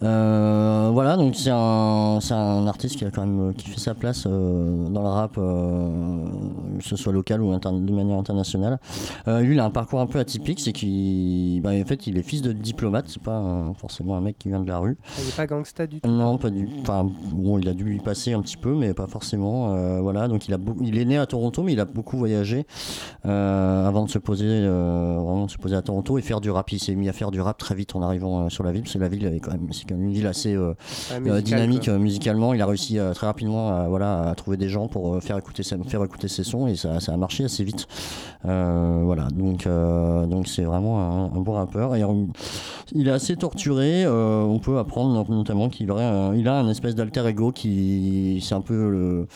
Euh, 0.03 0.91
voilà, 0.93 1.17
donc 1.17 1.35
c'est 1.35 1.51
un, 1.53 2.19
c'est 2.21 2.35
un 2.35 2.67
artiste 2.67 2.97
qui 2.97 3.05
a 3.05 3.11
quand 3.11 3.27
même 3.27 3.53
qui 3.55 3.69
fait 3.69 3.81
sa 3.81 3.95
place 3.95 4.25
euh, 4.27 4.89
dans 4.89 5.03
le 5.03 5.09
rap, 5.09 5.37
euh, 5.39 5.89
que 6.79 6.85
ce 6.85 6.97
soit 6.97 7.13
local 7.13 7.43
ou 7.43 7.53
de 7.57 7.93
manière 7.93 8.19
internationale. 8.19 8.79
Euh, 9.29 9.41
lui, 9.41 9.55
il 9.55 9.61
a 9.61 9.65
un 9.65 9.71
parcours 9.71 10.01
un 10.01 10.07
peu 10.07 10.19
atypique, 10.19 10.61
c'est 10.61 10.73
qu'il, 10.73 11.61
bah, 11.63 11.71
en 11.71 11.85
fait, 11.85 12.07
il 12.07 12.17
est 12.19 12.23
fils 12.23 12.43
de 12.43 12.53
diplomate. 12.53 13.07
C'est 13.09 13.23
pas 13.23 13.39
euh, 13.39 13.73
forcément 13.75 14.17
un 14.17 14.21
mec 14.21 14.39
qui 14.39 14.49
vient 14.49 14.61
de 14.61 14.69
la 14.69 14.79
rue. 14.79 14.97
Ah, 15.05 15.11
Il 15.23 15.29
est 15.29 15.37
pas 15.37 15.47
gangsta 15.47 15.87
du 15.87 16.01
tout. 16.01 16.09
Non, 16.09 16.39
pas 16.39 16.51
du. 16.51 16.69
Enfin, 16.83 17.11
bon, 17.33 17.59
il 17.59 17.69
a 17.69 17.73
dû 17.75 17.97
y 17.97 17.99
passer 17.99 18.33
un 18.35 18.41
petit 18.43 18.57
peu, 18.57 18.75
mais 18.75 18.95
pas 18.95 19.07
forcément. 19.07 19.75
euh, 19.75 20.01
voilà, 20.01 20.29
donc 20.29 20.47
il 20.49 20.55
a 20.55 20.59
il 20.81 20.99
est 20.99 21.05
né 21.05 21.19
à 21.19 21.27
Toronto, 21.27 21.63
mais 21.63 21.73
il 21.73 21.81
a 21.81 21.85
beaucoup 21.85 22.17
voyagé 22.17 22.67
euh, 23.27 23.87
avant 23.89 24.05
de 24.05 24.11
se 24.11 24.19
poser, 24.19 24.47
euh, 24.49 25.17
vraiment 25.19 25.47
de 25.47 25.51
se 25.51 25.59
poser 25.59 25.77
à 25.77 25.83
Toronto 25.83 26.19
et 26.19 26.23
faire 26.23 26.41
du 26.41 26.51
rap. 26.51 26.71
Il 26.73 26.79
s'est 26.79 26.95
mis 26.95 27.09
à 27.09 27.13
faire 27.13 27.31
du 27.31 27.41
rap 27.41 27.59
très 27.59 27.75
vite 27.75 27.97
en 27.97 28.03
arrivant 28.03 28.44
euh, 28.45 28.49
sur 28.49 28.65
la 28.65 28.73
ville, 28.73 28.83
parce 28.83 28.95
que 28.95 28.99
la 28.99 29.09
ville 29.09 29.25
est 29.27 29.41
quand 29.41 29.53
même, 29.53 29.67
c'est 29.73 29.85
quand 29.89 29.95
même 29.97 30.05
une 30.07 30.13
ville 30.13 30.27
assez 30.27 30.55
euh, 30.55 30.75
Ah, 31.11 31.15
euh, 31.15 31.21
musical, 31.21 31.43
dynamique 31.43 31.85
quoi. 31.87 31.99
musicalement. 31.99 32.55
Il 32.55 32.63
a 32.63 32.67
réussi 32.67 32.99
euh, 32.99 33.13
très 33.15 33.27
rapidement, 33.27 33.69
à, 33.77 33.89
voilà, 33.89 34.29
à 34.31 34.35
trouver 34.35 34.57
des 34.57 34.69
gens 34.69 34.89
pour 34.89 35.23
faire 35.23 35.37
écouter, 35.39 35.63
ses, 35.63 35.77
faire 35.87 36.03
écouter 36.05 36.29
ses 36.29 36.45
sons 36.45 36.67
et 36.67 36.77
ça, 36.77 37.01
ça 37.01 37.13
a 37.13 37.17
marché 37.17 37.45
assez 37.45 37.65
vite. 37.65 37.87
Voilà, 38.45 39.29
donc 39.35 39.67
donc 40.29 40.49
c'est 40.49 40.65
vraiment 40.65 41.01
un, 41.01 41.37
un 41.37 41.41
bon 41.41 41.53
rappeur. 41.53 41.95
Et 41.97 42.03
il 42.93 43.09
est 43.09 43.11
assez 43.11 43.37
torturé. 43.37 44.07
on 44.07 44.59
peut 44.59 44.79
apprendre 44.79 45.15
not- 45.15 45.35
notamment 45.35 45.69
qu'il 45.69 45.91
aurait, 45.91 46.05
un- 46.05 46.35
il 46.35 46.47
a 46.49 46.59
un 46.61 46.69
espèce 46.69 46.95
d'alter 46.95 47.27
ego 47.27 47.53
qui, 47.53 48.41
c'est 48.47 48.55
un 48.55 48.61
peu 48.61 48.91
le, 48.91 49.27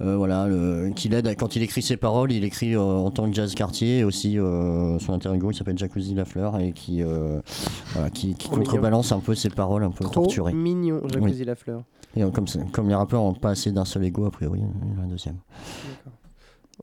voilà, 0.00 0.46
le- 0.46 0.90
qui 0.94 1.08
l'aide 1.08 1.34
quand 1.38 1.54
il 1.56 1.62
écrit 1.62 1.82
ses 1.82 1.96
paroles. 1.96 2.32
Il 2.32 2.44
écrit 2.44 2.76
en 2.76 3.10
tant 3.10 3.28
que 3.28 3.34
jazz 3.34 3.54
quartier 3.54 3.98
et 3.98 4.04
aussi 4.04 4.36
son 4.36 5.12
alter 5.12 5.34
ego, 5.34 5.50
il 5.50 5.54
s'appelle 5.54 5.78
Jacuzzi 5.78 6.14
Lafleur 6.14 6.58
et 6.58 6.72
qui, 6.72 7.02
voilà, 7.02 8.10
qui, 8.10 8.34
qui 8.34 8.45
Trop 8.46 8.56
mignon. 8.56 8.64
contrebalance 8.70 9.12
un 9.12 9.20
peu 9.20 9.34
ses 9.34 9.50
paroles 9.50 9.84
un 9.84 9.90
peu 9.90 10.04
Trop 10.04 10.14
torturées. 10.24 10.52
mignon, 10.54 11.00
Jacuzzi 11.08 11.40
Oui. 11.40 11.44
Lafleur. 11.44 11.82
Et 12.16 12.22
euh, 12.22 12.30
comme, 12.30 12.46
comme 12.72 12.88
les 12.88 12.94
rappeurs 12.94 13.22
n'ont 13.22 13.34
pas 13.34 13.50
assez 13.50 13.70
d'un 13.72 13.84
seul 13.84 14.04
ego, 14.04 14.24
a 14.26 14.30
priori, 14.30 14.60
il 14.60 14.90
y 14.94 14.98
en 14.98 15.02
a 15.02 15.04
un 15.04 15.08
deuxième. 15.08 15.36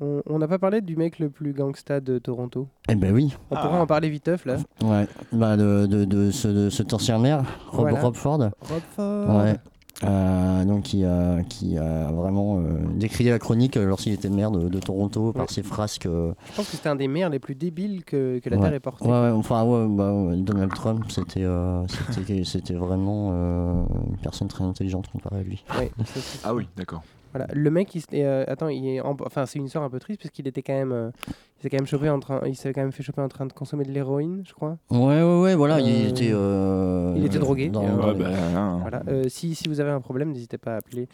On 0.02 0.40
n'a 0.40 0.48
pas 0.48 0.58
parlé 0.58 0.82
du 0.82 0.96
mec 0.96 1.20
le 1.20 1.30
plus 1.30 1.54
gangsta 1.54 2.00
de 2.02 2.18
Toronto. 2.18 2.68
Eh 2.90 2.96
ben 2.96 3.14
oui. 3.14 3.36
On 3.52 3.56
pourra 3.56 3.80
en 3.80 3.86
parler 3.86 4.10
viteuf 4.10 4.44
là. 4.46 4.58
Ouais, 4.84 5.08
bah 5.32 5.56
de, 5.56 5.86
de, 5.86 6.04
de 6.04 6.32
ce, 6.32 6.48
de 6.48 6.94
ancien 6.96 7.20
maire, 7.20 7.44
Rob, 7.70 7.82
Voilà. 7.82 8.02
Rob 8.02 8.16
Ford. 8.16 8.40
Rob 8.40 8.82
Ford. 8.96 9.38
Ouais. 9.38 9.56
Euh, 10.04 10.66
donc 10.66 10.84
qui 10.84 11.06
a, 11.06 11.44
qui 11.44 11.78
a 11.78 12.12
vraiment 12.12 12.58
euh, 12.60 12.64
décrié 12.96 13.30
la 13.30 13.40
chronique 13.40 13.78
euh, 13.78 13.86
lorsqu'il 13.86 14.12
était 14.12 14.28
maire 14.30 14.52
de, 14.52 14.68
de 14.68 14.80
Toronto 14.80 15.32
par 15.32 15.50
ses 15.50 15.64
frasques. 15.64 16.08
euh, 16.08 16.34
Je 16.50 16.56
pense 16.56 16.66
que 16.70 16.76
c'était 16.76 16.90
un 16.90 16.96
des 16.96 17.08
maires 17.08 17.30
les 17.30 17.40
plus 17.40 17.56
débiles 17.56 18.04
que, 18.04 18.40
que 18.40 18.50
la 18.50 18.58
ouais. 18.58 18.64
Terre 18.64 18.74
ait 18.74 18.80
porté. 18.80 19.06
Ouais, 19.06 19.12
ouais, 19.12 19.30
enfin, 19.30 19.64
ouais, 19.64 19.88
bah, 19.88 20.12
Donald 20.36 20.74
Trump, 20.74 21.06
c'était 21.10 21.44
euh, 21.44 21.86
c'était 22.12 22.44
c'était 22.44 22.74
vraiment 22.74 23.30
euh, 23.34 23.84
une 24.10 24.18
personne 24.18 24.48
très 24.48 24.64
intelligente 24.64 25.08
comparée 25.12 25.40
à 25.40 25.44
lui. 25.44 25.64
Ouais, 25.78 25.92
ça, 26.00 26.20
c'est- 26.20 26.40
Ah 26.44 26.54
oui, 26.54 26.68
d'accord. 26.76 27.04
Voilà, 27.34 27.48
le 27.54 27.72
mec, 27.72 27.94
il 27.96 28.04
euh, 28.14 28.44
attends, 28.48 28.68
il 28.70 28.88
est 28.88 29.02
en- 29.02 29.18
enfin 29.26 29.46
c'est 29.46 29.58
une 29.60 29.66
histoire 29.66 29.84
un 29.84 29.90
peu 29.90 30.00
triste 30.00 30.22
parce 30.22 30.32
qu'il 30.32 30.48
était 30.48 30.62
quand 30.62 30.74
même, 30.74 30.92
euh, 30.92 31.10
il 31.28 31.62
s'est 31.64 31.70
quand 31.70 31.78
même 31.78 31.88
chopé 31.88 32.10
en 32.10 32.20
train, 32.20 32.42
il 32.46 32.56
s'est 32.56 32.72
quand 32.74 32.82
même 32.82 32.92
fait 32.92 33.02
choper 33.04 33.22
en 33.22 33.28
train 33.28 33.46
de 33.48 33.54
consommer 33.54 33.84
de 33.86 33.92
l'héroïne, 33.92 34.44
je 34.48 34.54
crois. 34.54 34.78
Ouais, 34.92 35.22
ouais, 35.24 35.42
ouais, 35.42 35.56
voilà, 35.56 35.78
Euh, 35.78 35.80
il 35.82 36.08
était. 36.10 36.30
euh, 36.32 37.14
il 37.18 37.26
était 37.26 37.40
drogué. 37.40 37.72
euh, 37.74 38.14
Ouais, 38.14 38.14
bah, 38.14 38.30
hein. 38.56 38.78
Voilà, 38.82 39.02
euh, 39.08 39.24
si, 39.30 39.56
si 39.56 39.68
vous 39.68 39.80
avez 39.80 39.92
un 39.92 40.02
problème, 40.02 40.32
n'hésitez 40.32 40.58
pas 40.58 40.74
à 40.76 40.78
appeler 40.78 41.08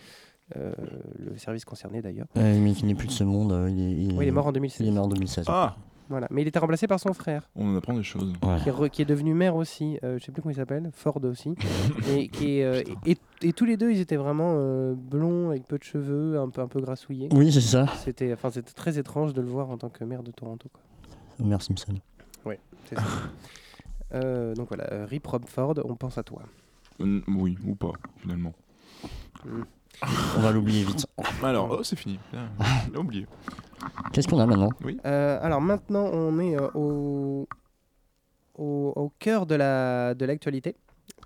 euh, 0.57 0.71
le 1.19 1.37
service 1.37 1.63
concerné 1.63 2.01
d'ailleurs. 2.01 2.27
Mais 2.35 2.57
il 2.73 2.85
n'est 2.85 2.95
plus 2.95 3.07
de 3.07 3.11
ce 3.13 3.23
monde. 3.23 3.51
euh, 3.51 3.69
Il 3.69 3.79
est, 3.79 3.91
il 3.91 4.17
Oui, 4.17 4.25
il 4.25 4.27
est 4.27 4.31
mort 4.31 4.47
en 4.47 4.49
Il 4.49 4.53
2016. 4.53 4.87
est 4.87 4.91
mort 4.91 5.05
en 5.05 5.09
2016. 5.09 5.45
Ah, 5.47 5.75
Voilà, 6.09 6.27
mais 6.31 6.41
il 6.41 6.47
était 6.47 6.57
remplacé 6.59 6.87
par 6.87 6.99
son 6.99 7.13
frère, 7.13 7.47
on 7.55 7.71
en 7.71 7.75
apprend 7.77 7.93
des 7.93 8.01
choses. 8.03 8.33
Ouais. 8.43 8.57
qui 8.63 8.69
est, 8.69 8.71
re- 8.71 8.89
qui 8.89 9.01
est 9.03 9.05
devenu 9.05 9.33
maire 9.35 9.55
aussi. 9.55 9.99
euh, 10.03 10.17
je 10.19 10.25
sais 10.25 10.31
plus 10.31 10.41
comment 10.41 10.51
il 10.51 10.55
s'appelle, 10.55 10.89
Ford 10.93 11.19
aussi. 11.23 11.53
et, 12.09 12.27
qui 12.29 12.57
est, 12.59 12.63
euh, 12.63 12.81
et, 13.05 13.11
et- 13.11 13.17
et 13.49 13.53
tous 13.53 13.65
les 13.65 13.77
deux, 13.77 13.91
ils 13.91 13.99
étaient 13.99 14.15
vraiment 14.15 14.55
euh, 14.57 14.95
blonds 14.95 15.51
avec 15.51 15.67
peu 15.67 15.77
de 15.77 15.83
cheveux, 15.83 16.39
un 16.39 16.49
peu 16.49 16.61
un 16.61 16.67
peu 16.67 16.81
grassouillés. 16.81 17.29
Oui, 17.31 17.51
c'est 17.53 17.61
ça. 17.61 17.85
C'était, 18.03 18.33
enfin, 18.33 18.49
c'était 18.49 18.73
très 18.73 18.97
étrange 18.97 19.33
de 19.35 19.41
le 19.41 19.47
voir 19.47 19.69
en 19.69 19.77
tant 19.77 19.89
que 19.89 20.03
maire 20.03 20.23
de 20.23 20.31
Toronto. 20.31 20.67
Quoi. 20.73 20.81
Homer 21.45 21.57
Simpson. 21.61 21.93
Ouais, 22.45 22.59
c'est 22.85 22.95
ça. 22.95 23.03
Euh, 24.11 24.55
donc 24.55 24.69
voilà, 24.69 24.91
euh, 24.91 25.05
Rip 25.05 25.27
Rob 25.27 25.45
Ford, 25.45 25.75
on 25.85 25.95
pense 25.95 26.17
à 26.17 26.23
toi. 26.23 26.41
Oui, 26.99 27.55
ou 27.63 27.75
pas, 27.75 27.91
finalement. 28.17 28.53
Mm. 29.45 29.61
On 30.37 30.39
va 30.41 30.51
l'oublier 30.51 30.83
vite. 30.83 31.05
Alors, 31.43 31.77
oh, 31.79 31.83
c'est 31.83 31.97
fini. 31.97 32.19
Bien, 32.31 32.49
Il 32.89 32.95
a 32.95 32.99
oublié. 32.99 33.27
Qu'est-ce 34.11 34.27
qu'on 34.27 34.39
a 34.39 34.45
maintenant? 34.45 34.69
Euh, 35.05 35.39
alors 35.41 35.61
maintenant, 35.61 36.05
on 36.11 36.39
est 36.39 36.55
euh, 36.57 36.67
au, 36.73 37.47
au, 38.57 38.93
au 38.95 39.11
cœur 39.19 39.45
de 39.45 39.55
la 39.55 40.13
de 40.15 40.25
l'actualité, 40.25 40.75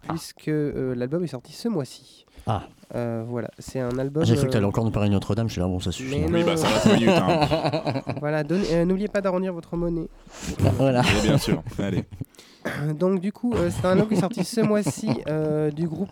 puisque 0.07 0.47
euh, 0.49 0.93
l'album 0.95 1.23
est 1.23 1.27
sorti 1.27 1.53
ce 1.53 1.67
mois-ci. 1.67 2.25
Ah. 2.45 2.63
Euh, 2.95 3.23
voilà, 3.27 3.49
c'est 3.57 3.79
un 3.79 3.97
album. 3.97 4.23
J'ai 4.25 4.35
cru 4.35 4.47
que 4.47 4.51
t'allais 4.51 4.65
encore 4.65 4.83
nous 4.83 4.91
parler 4.91 5.09
de 5.09 5.13
Notre-Dame. 5.13 5.47
Je 5.47 5.53
suis 5.53 5.61
là, 5.61 5.67
bon, 5.67 5.79
ça 5.79 5.91
suffit. 5.91 6.19
mais 6.19 6.25
hein. 6.25 6.29
Oui, 6.31 6.39
non. 6.41 6.45
bah 6.47 6.57
ça 6.57 6.67
va 6.67 6.79
5 6.79 6.93
minutes. 6.93 7.09
Hein. 7.09 8.01
Voilà, 8.19 8.43
euh, 8.51 8.85
n'oubliez 8.85 9.07
pas 9.07 9.21
d'arrondir 9.21 9.53
votre 9.53 9.75
monnaie. 9.75 10.09
Voilà. 10.77 11.01
Et 11.01 11.21
bien 11.27 11.37
sûr. 11.37 11.63
Allez. 11.79 12.05
Donc 12.99 13.19
du 13.19 13.31
coup, 13.31 13.53
euh, 13.55 13.69
c'est 13.71 13.85
un 13.85 13.91
album 13.91 14.09
qui 14.09 14.15
est 14.15 14.19
sorti 14.19 14.43
ce 14.43 14.61
mois-ci 14.61 15.09
euh, 15.27 15.71
du 15.71 15.87
groupe 15.87 16.09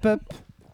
PUP, 0.00 0.20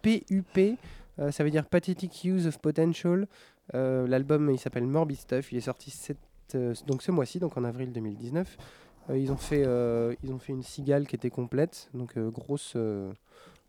PUP, 0.02 0.78
euh, 1.18 1.30
ça 1.30 1.44
veut 1.44 1.50
dire 1.50 1.64
Pathetic 1.66 2.24
Use 2.24 2.46
of 2.46 2.58
Potential. 2.58 3.26
Euh, 3.74 4.06
L'album 4.06 4.50
il 4.50 4.58
s'appelle 4.58 4.86
Morbid 4.86 5.16
Stuff, 5.18 5.50
il 5.52 5.58
est 5.58 5.62
sorti 5.62 5.90
cette- 5.90 6.18
euh, 6.54 6.74
donc 6.86 7.02
ce 7.02 7.10
mois-ci, 7.10 7.38
donc 7.40 7.56
en 7.56 7.64
avril 7.64 7.92
2019. 7.92 8.56
Euh, 9.10 9.18
ils, 9.18 9.30
ont 9.32 9.36
fait, 9.36 9.62
ils 10.22 10.32
ont 10.32 10.38
fait 10.38 10.52
une 10.52 10.62
cigale 10.62 11.06
qui 11.06 11.14
était 11.16 11.30
complète, 11.30 11.88
donc 11.94 12.18
grosse, 12.18 12.76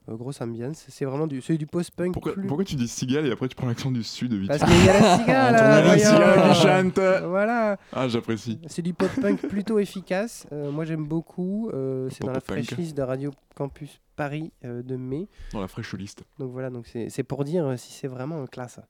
grosse 0.08 0.42
ambiance. 0.42 0.86
C'est 0.90 1.06
vraiment 1.06 1.28
du, 1.28 1.40
du 1.42 1.68
post-punk. 1.68 2.14
Pourquoi, 2.14 2.34
plus- 2.34 2.48
pourquoi 2.48 2.66
tu 2.66 2.76
dis 2.76 2.88
cigale 2.88 3.28
et 3.28 3.32
après 3.32 3.48
tu 3.48 3.56
prends 3.56 3.68
l'accent 3.68 3.92
du 3.92 4.04
sud 4.04 4.34
vite 4.34 4.48
Parce 4.48 4.64
qu'il 4.64 4.86
y 4.86 4.90
a 4.90 5.00
la 5.00 5.18
cigale, 5.20 5.54
là, 5.54 5.82
la 5.82 5.98
cigale 6.00 6.54
qui 6.54 6.60
chante. 6.62 7.00
Voilà. 7.28 7.78
Ah, 7.94 8.08
j'apprécie. 8.08 8.60
C'est 8.68 8.82
du 8.82 8.94
pop-punk 8.94 9.48
plutôt 9.48 9.78
efficace. 9.80 10.48
Moi, 10.52 10.86
j'aime 10.86 11.06
beaucoup. 11.06 11.70
C'est 12.10 12.24
dans 12.24 12.32
la 12.34 12.42
list 12.78 12.98
de 12.98 13.02
Radio 13.04 13.32
Campus 13.56 14.00
Paris 14.18 14.52
euh, 14.66 14.84
de 14.84 14.98
mai. 14.98 15.30
Dans 15.54 15.62
la 15.62 15.70
fraîche 15.70 15.94
liste. 15.94 16.24
Donc 16.40 16.52
voilà, 16.52 16.70
donc 16.70 16.88
c'est 16.88 17.24
pour 17.24 17.46
dire 17.46 17.66
euh, 17.66 17.78
si 17.78 17.94
c'est 17.94 18.10
vraiment 18.10 18.46
classe. 18.48 18.82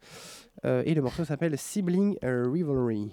Euh, 0.66 0.82
et 0.88 0.96
le 0.96 1.04
morceau 1.04 1.24
s'appelle 1.24 1.56
Sibling 1.56 2.18
Rivalry. 2.24 3.12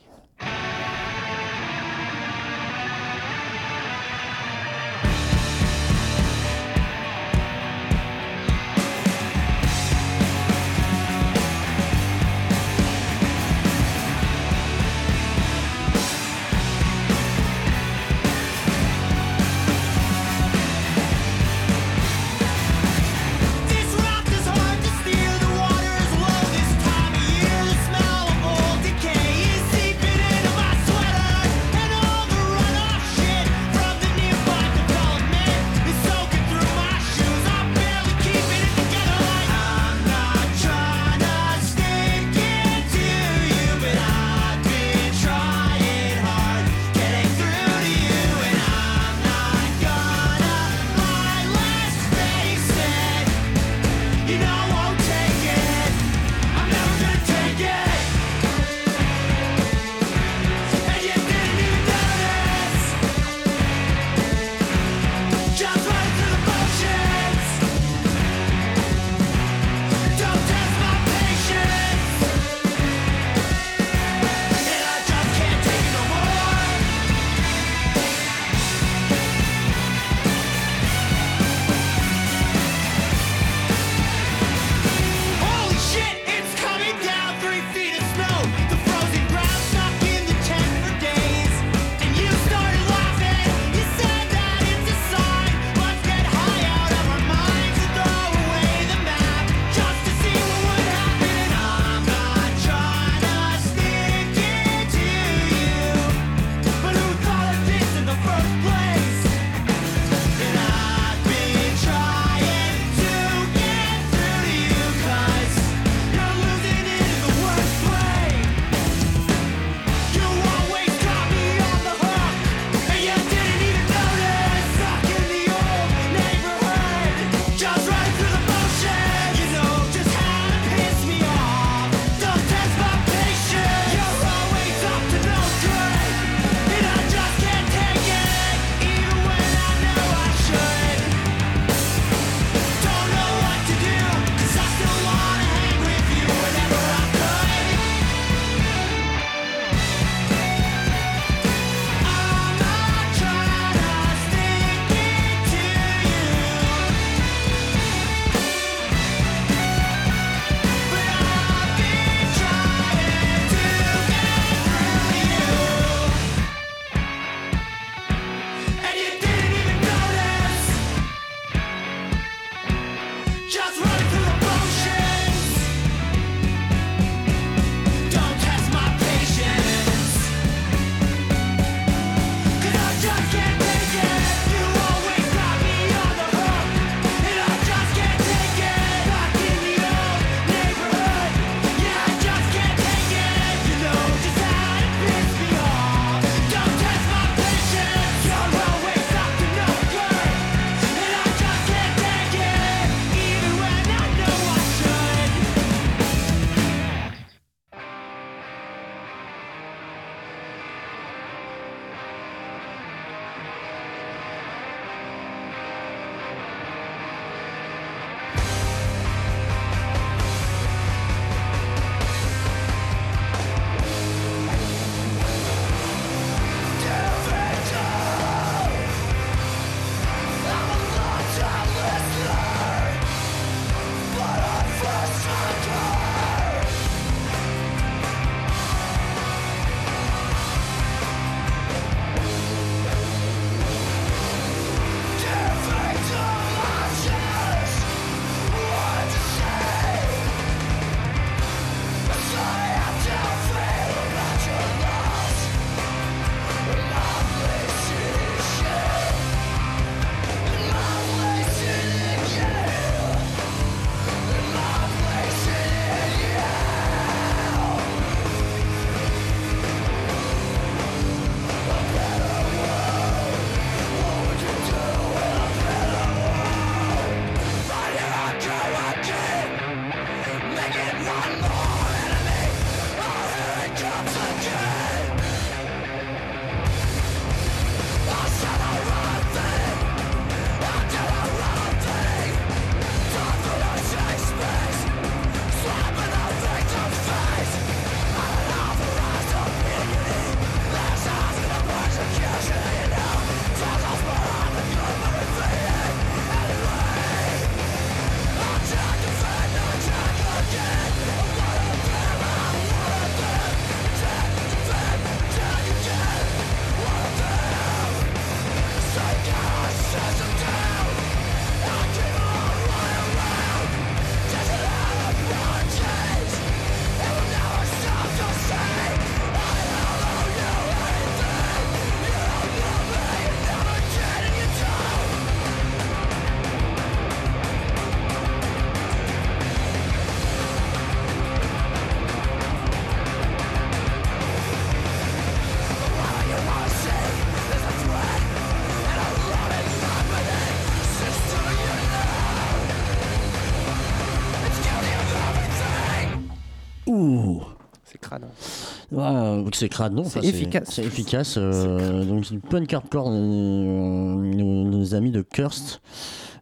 C'est 359.53 359.69
crade, 359.69 359.92
non 359.92 360.05
C'est 360.05 360.21
enfin, 360.21 360.29
efficace. 360.29 360.69
C'est 360.71 360.85
efficace. 360.85 361.37
euh, 361.38 362.05
donc, 362.05 362.25
c'est 362.27 362.38
punk 362.40 362.73
hardcore, 362.73 363.09
euh, 363.11 363.15
nos, 363.15 364.65
nos 364.65 364.95
amis 364.95 365.11
de 365.11 365.23
Cursed. 365.23 365.81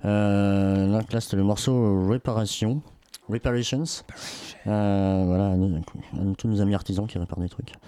Euh, 0.04 0.86
là, 0.88 1.20
c'était 1.20 1.36
le 1.36 1.44
morceau 1.44 2.08
Réparation. 2.08 2.82
Reparations. 3.28 3.84
Euh, 4.66 5.24
voilà, 5.26 5.52
à 5.52 5.56
nous- 5.56 5.80
tous 6.36 6.48
nos 6.48 6.60
amis 6.60 6.74
artisans 6.74 7.06
qui 7.06 7.18
réparent 7.18 7.40
des 7.40 7.48
trucs. 7.48 7.72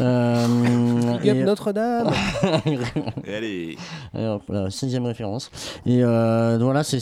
Euh, 0.00 1.18
et- 1.22 1.44
Notre-Dame. 1.44 2.10
Allez 3.26 3.76
la 4.14 4.70
sixième 4.70 5.04
référence. 5.06 5.50
Et 5.86 6.02
euh, 6.02 6.58
voilà, 6.60 6.82
c'est- 6.84 6.98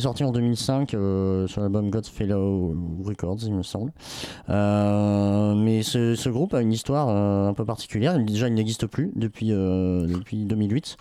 sorti 0.00 0.24
en 0.24 0.32
2005 0.32 0.94
euh, 0.94 1.46
sur 1.46 1.60
l'album 1.60 1.90
Godfellow 1.90 2.74
Records, 3.04 3.38
il 3.42 3.54
me 3.54 3.62
semble. 3.62 3.92
Euh, 4.48 5.54
mais 5.54 5.82
ce, 5.82 6.14
ce 6.14 6.28
groupe 6.28 6.54
a 6.54 6.62
une 6.62 6.72
histoire 6.72 7.08
euh, 7.10 7.48
un 7.48 7.54
peu 7.54 7.64
particulière. 7.64 8.18
Déjà, 8.18 8.48
il 8.48 8.54
n'existe 8.54 8.86
plus 8.86 9.12
depuis, 9.16 9.52
euh, 9.52 10.06
depuis 10.06 10.44
2008. 10.44 10.96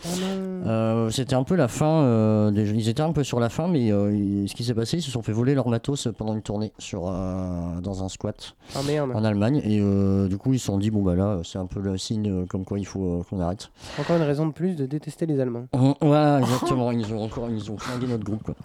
Euh, 0.65 1.09
C'était 1.09 1.35
un 1.35 1.43
peu 1.43 1.55
la 1.55 1.67
fin. 1.67 2.03
euh, 2.03 2.51
des- 2.51 2.69
ils 2.71 2.89
étaient 2.89 3.01
un 3.01 3.13
peu 3.13 3.23
sur 3.23 3.39
la 3.39 3.49
fin, 3.49 3.67
mais 3.67 3.91
euh, 3.91 4.45
ce 4.47 4.53
qui 4.55 4.63
s'est 4.63 4.73
passé, 4.75 4.97
ils 4.97 5.01
se 5.03 5.11
sont 5.11 5.21
fait 5.21 5.31
voler 5.33 5.55
leur 5.55 5.67
matos 5.69 6.02
pendant 6.11 6.33
une 6.33 6.41
tournée 6.41 6.71
sur, 6.77 7.07
euh, 7.07 7.79
dans 7.81 8.03
un 8.03 8.09
squat 8.09 8.55
Ah, 8.75 8.79
en 9.13 9.23
Allemagne. 9.23 9.61
Et 9.63 9.79
euh, 9.81 10.27
du 10.27 10.37
coup, 10.37 10.53
ils 10.53 10.59
se 10.59 10.65
sont 10.65 10.77
dit 10.77 10.91
bon, 10.91 11.01
bah 11.03 11.15
là, 11.15 11.39
c'est 11.43 11.57
un 11.59 11.65
peu 11.65 11.79
le 11.79 11.97
signe 11.97 12.29
euh, 12.29 12.45
comme 12.45 12.65
quoi 12.65 12.79
il 12.79 12.85
faut 12.85 13.19
euh, 13.19 13.23
qu'on 13.29 13.39
arrête. 13.39 13.69
Encore 13.99 14.17
une 14.17 14.23
raison 14.23 14.45
de 14.47 14.51
plus 14.53 14.75
de 14.75 14.85
détester 14.85 15.25
les 15.25 15.39
Allemands. 15.39 15.67
Mhm, 15.75 15.93
Voilà, 16.01 16.39
exactement. 16.41 16.91
Ils 16.91 17.13
ont 17.13 17.23
encore, 17.23 17.49
ils 17.49 17.71
ont 17.71 17.77
flingué 17.77 18.07
notre 18.07 18.23
groupe. 18.23 18.43
quoi. 18.43 18.55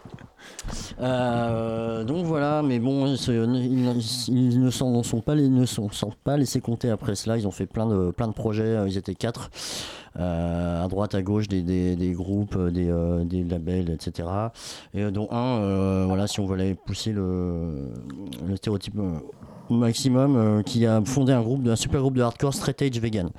Euh, 1.01 2.05
donc 2.05 2.25
voilà, 2.27 2.63
mais 2.63 2.79
bon, 2.79 3.07
ils, 3.07 4.29
ils 4.29 4.61
ne 4.61 4.71
s'en 4.71 5.03
sont 5.03 5.21
pas, 5.21 5.35
les- 5.35 5.49
ne 5.49 5.67
sont, 5.67 5.91
sont 5.91 6.13
pas 6.25 6.37
laissés 6.37 6.61
compter 6.61 6.91
après 6.91 7.15
cela. 7.15 7.37
Ils 7.37 7.47
ont 7.47 7.51
fait 7.53 7.67
plein 7.67 7.87
de, 7.87 8.11
plein 8.11 8.29
de 8.29 8.33
projets. 8.33 8.63
euh, 8.65 8.89
Ils 8.89 8.97
étaient 8.97 9.15
quatre, 9.15 9.51
euh, 9.51 10.08
à 10.15 10.87
droite, 10.89 11.15
à 11.15 11.23
gauche, 11.23 11.49
des, 11.49 11.63
des, 11.63 11.97
des 11.97 12.13
groupes, 12.13 12.57
euh, 12.57 12.71
des, 12.71 12.89
euh, 12.89 13.25
des 13.25 13.45
labels, 13.45 13.91
etc. 13.91 14.29
Et 14.95 15.03
euh, 15.03 15.11
dont 15.11 15.29
un, 15.31 15.59
euh, 15.61 16.05
voilà, 16.07 16.27
si 16.27 16.41
on 16.41 16.47
voulait 16.47 16.75
pousser 16.75 17.13
le, 17.13 17.91
le 18.47 18.57
stéréotype 18.57 18.97
euh, 18.99 19.19
au 19.71 19.75
maximum, 19.75 20.37
euh, 20.37 20.63
qui 20.63 20.87
a 20.87 21.03
fondé 21.05 21.33
un 21.33 21.43
groupe, 21.43 21.67
un 21.67 21.77
super 21.77 22.01
groupe 22.01 22.15
de 22.15 22.23
hardcore 22.23 22.55
straight 22.55 22.81
edge 22.83 22.99
vegan. 22.99 23.31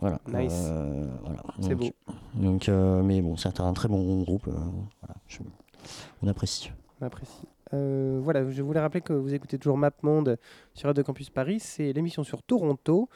Voilà. 0.00 0.18
Nice. 0.32 0.52
Euh, 0.68 1.06
voilà. 1.24 1.42
C'est 1.60 1.74
beau. 1.74 1.90
donc, 2.34 2.68
euh, 2.68 3.02
mais 3.02 3.20
bon, 3.20 3.36
c'est 3.36 3.60
un 3.60 3.72
très 3.72 3.88
bon 3.88 4.22
groupe. 4.22 4.46
euh, 4.48 4.52
voilà, 5.00 5.14
je- 5.28 5.38
on 6.22 6.28
apprécie. 6.28 6.70
On 7.00 7.06
apprécie. 7.06 7.46
Euh, 7.74 8.20
voilà, 8.22 8.48
je 8.50 8.62
voulais 8.62 8.80
rappeler 8.80 9.00
que 9.00 9.12
vous 9.14 9.32
écoutez 9.32 9.58
toujours 9.58 9.78
MapMonde 9.78 10.36
sur 10.74 10.88
Radio 10.88 11.02
Campus 11.04 11.30
Paris. 11.30 11.58
C'est 11.58 11.92
l'émission 11.94 12.22
sur 12.22 12.42
Toronto. 12.42 13.08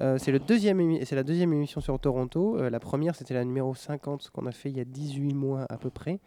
Euh, 0.00 0.18
c'est 0.18 0.32
la 0.32 0.38
deuxième 0.38 0.80
émission 1.52 1.80
sur 1.80 1.98
Toronto. 1.98 2.58
Euh, 2.58 2.70
la 2.70 2.80
première, 2.80 3.14
c'était 3.14 3.34
la 3.34 3.44
numéro 3.44 3.74
50 3.74 4.30
qu'on 4.30 4.46
a 4.46 4.52
fait 4.52 4.70
il 4.70 4.76
y 4.76 4.80
a 4.80 4.84
18 4.84 5.34
mois 5.34 5.66
à 5.68 5.76
peu 5.76 5.90
près, 5.90 6.20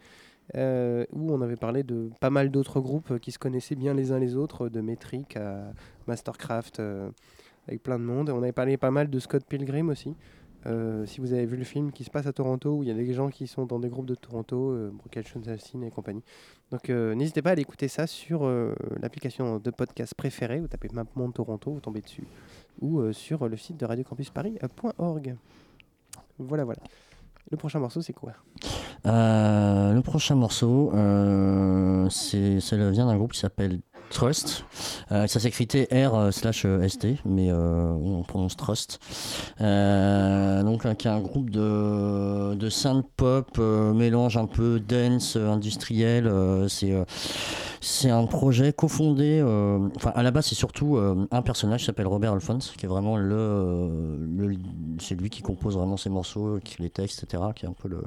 euh, 0.56 1.04
où 1.12 1.32
on 1.32 1.40
avait 1.42 1.56
parlé 1.56 1.82
de 1.82 2.10
pas 2.20 2.30
mal 2.30 2.50
d'autres 2.50 2.80
groupes 2.80 3.18
qui 3.18 3.32
se 3.32 3.38
connaissaient 3.38 3.76
bien 3.76 3.94
les 3.94 4.12
uns 4.12 4.18
les 4.18 4.36
autres, 4.36 4.68
de 4.68 4.80
Metric 4.80 5.36
à 5.36 5.72
Mastercraft, 6.06 6.80
avec 7.66 7.82
plein 7.82 7.98
de 7.98 8.04
monde. 8.04 8.30
On 8.30 8.42
avait 8.42 8.52
parlé 8.52 8.76
pas 8.76 8.90
mal 8.90 9.10
de 9.10 9.18
Scott 9.18 9.44
Pilgrim 9.44 9.90
aussi. 9.90 10.14
Si 11.06 11.20
vous 11.20 11.32
avez 11.32 11.46
vu 11.46 11.56
le 11.56 11.64
film 11.64 11.92
qui 11.92 12.04
se 12.04 12.10
passe 12.10 12.26
à 12.26 12.32
Toronto, 12.32 12.76
où 12.76 12.82
il 12.82 12.88
y 12.88 12.92
a 12.92 12.94
des 12.94 13.14
gens 13.14 13.30
qui 13.30 13.46
sont 13.46 13.64
dans 13.64 13.78
des 13.78 13.88
groupes 13.88 14.04
de 14.04 14.14
Toronto, 14.14 14.90
Broken 14.92 15.22
Assassin 15.46 15.80
et 15.80 15.90
compagnie. 15.90 16.22
Donc 16.70 16.90
n'hésitez 16.90 17.40
pas 17.40 17.50
à 17.50 17.52
aller 17.52 17.62
écouter 17.62 17.88
ça 17.88 18.06
sur 18.06 18.46
l'application 19.00 19.58
de 19.58 19.70
podcast 19.70 20.14
préférée. 20.14 20.60
Vous 20.60 20.68
tapez 20.68 20.88
MapMonde 20.92 21.32
Toronto, 21.32 21.72
vous 21.72 21.80
tombez 21.80 22.02
dessus. 22.02 22.24
Ou 22.80 23.00
euh, 23.00 23.12
sur 23.12 23.48
le 23.48 23.56
site 23.56 23.76
de 23.78 23.86
radiocampusparis.org. 23.86 25.36
Voilà, 26.38 26.64
voilà. 26.64 26.80
Le 27.50 27.56
prochain 27.56 27.78
morceau, 27.78 28.02
c'est 28.02 28.12
quoi? 28.12 28.32
Euh, 29.06 29.92
le 29.94 30.00
prochain 30.02 30.34
morceau, 30.34 30.92
euh, 30.94 32.08
c'est, 32.10 32.60
ça 32.60 32.76
vient 32.90 33.06
d'un 33.06 33.16
groupe 33.16 33.32
qui 33.32 33.40
s'appelle 33.40 33.80
Trust. 34.10 34.64
Ça 35.10 35.26
s'écrit 35.26 35.66
TR 35.66 36.32
slash 36.32 36.66
ST, 36.88 37.06
mais 37.26 37.52
on 37.52 38.22
prononce 38.26 38.56
Trust. 38.56 39.00
Donc, 39.60 40.96
qui 40.96 41.08
est 41.08 41.10
un 41.10 41.20
groupe 41.20 41.50
de, 41.50 42.54
de 42.54 43.02
pop, 43.16 43.58
mélange 43.58 44.36
un 44.36 44.46
peu 44.46 44.80
dance, 44.80 45.36
industriel. 45.36 46.30
c'est, 46.68 46.94
c'est 47.80 48.10
un 48.10 48.26
projet 48.26 48.72
cofondé. 48.72 49.40
euh, 49.42 49.88
Enfin, 49.96 50.12
à 50.14 50.22
la 50.22 50.30
base, 50.30 50.46
c'est 50.46 50.54
surtout 50.54 50.96
euh, 50.96 51.26
un 51.30 51.42
personnage 51.42 51.80
qui 51.80 51.86
s'appelle 51.86 52.06
Robert 52.06 52.32
Alphonse, 52.32 52.74
qui 52.76 52.86
est 52.86 52.88
vraiment 52.88 53.16
le, 53.16 53.34
euh, 53.36 54.16
le- 54.36 54.56
c'est 55.00 55.14
lui 55.14 55.30
qui 55.30 55.42
compose 55.42 55.76
vraiment 55.76 55.96
ces 55.96 56.10
morceaux, 56.10 56.58
qui 56.64 56.82
les 56.82 56.90
textes, 56.90 57.22
etc. 57.24 57.42
Qui 57.54 57.66
est 57.66 57.68
un 57.68 57.72
peu 57.72 57.88
le, 57.88 58.02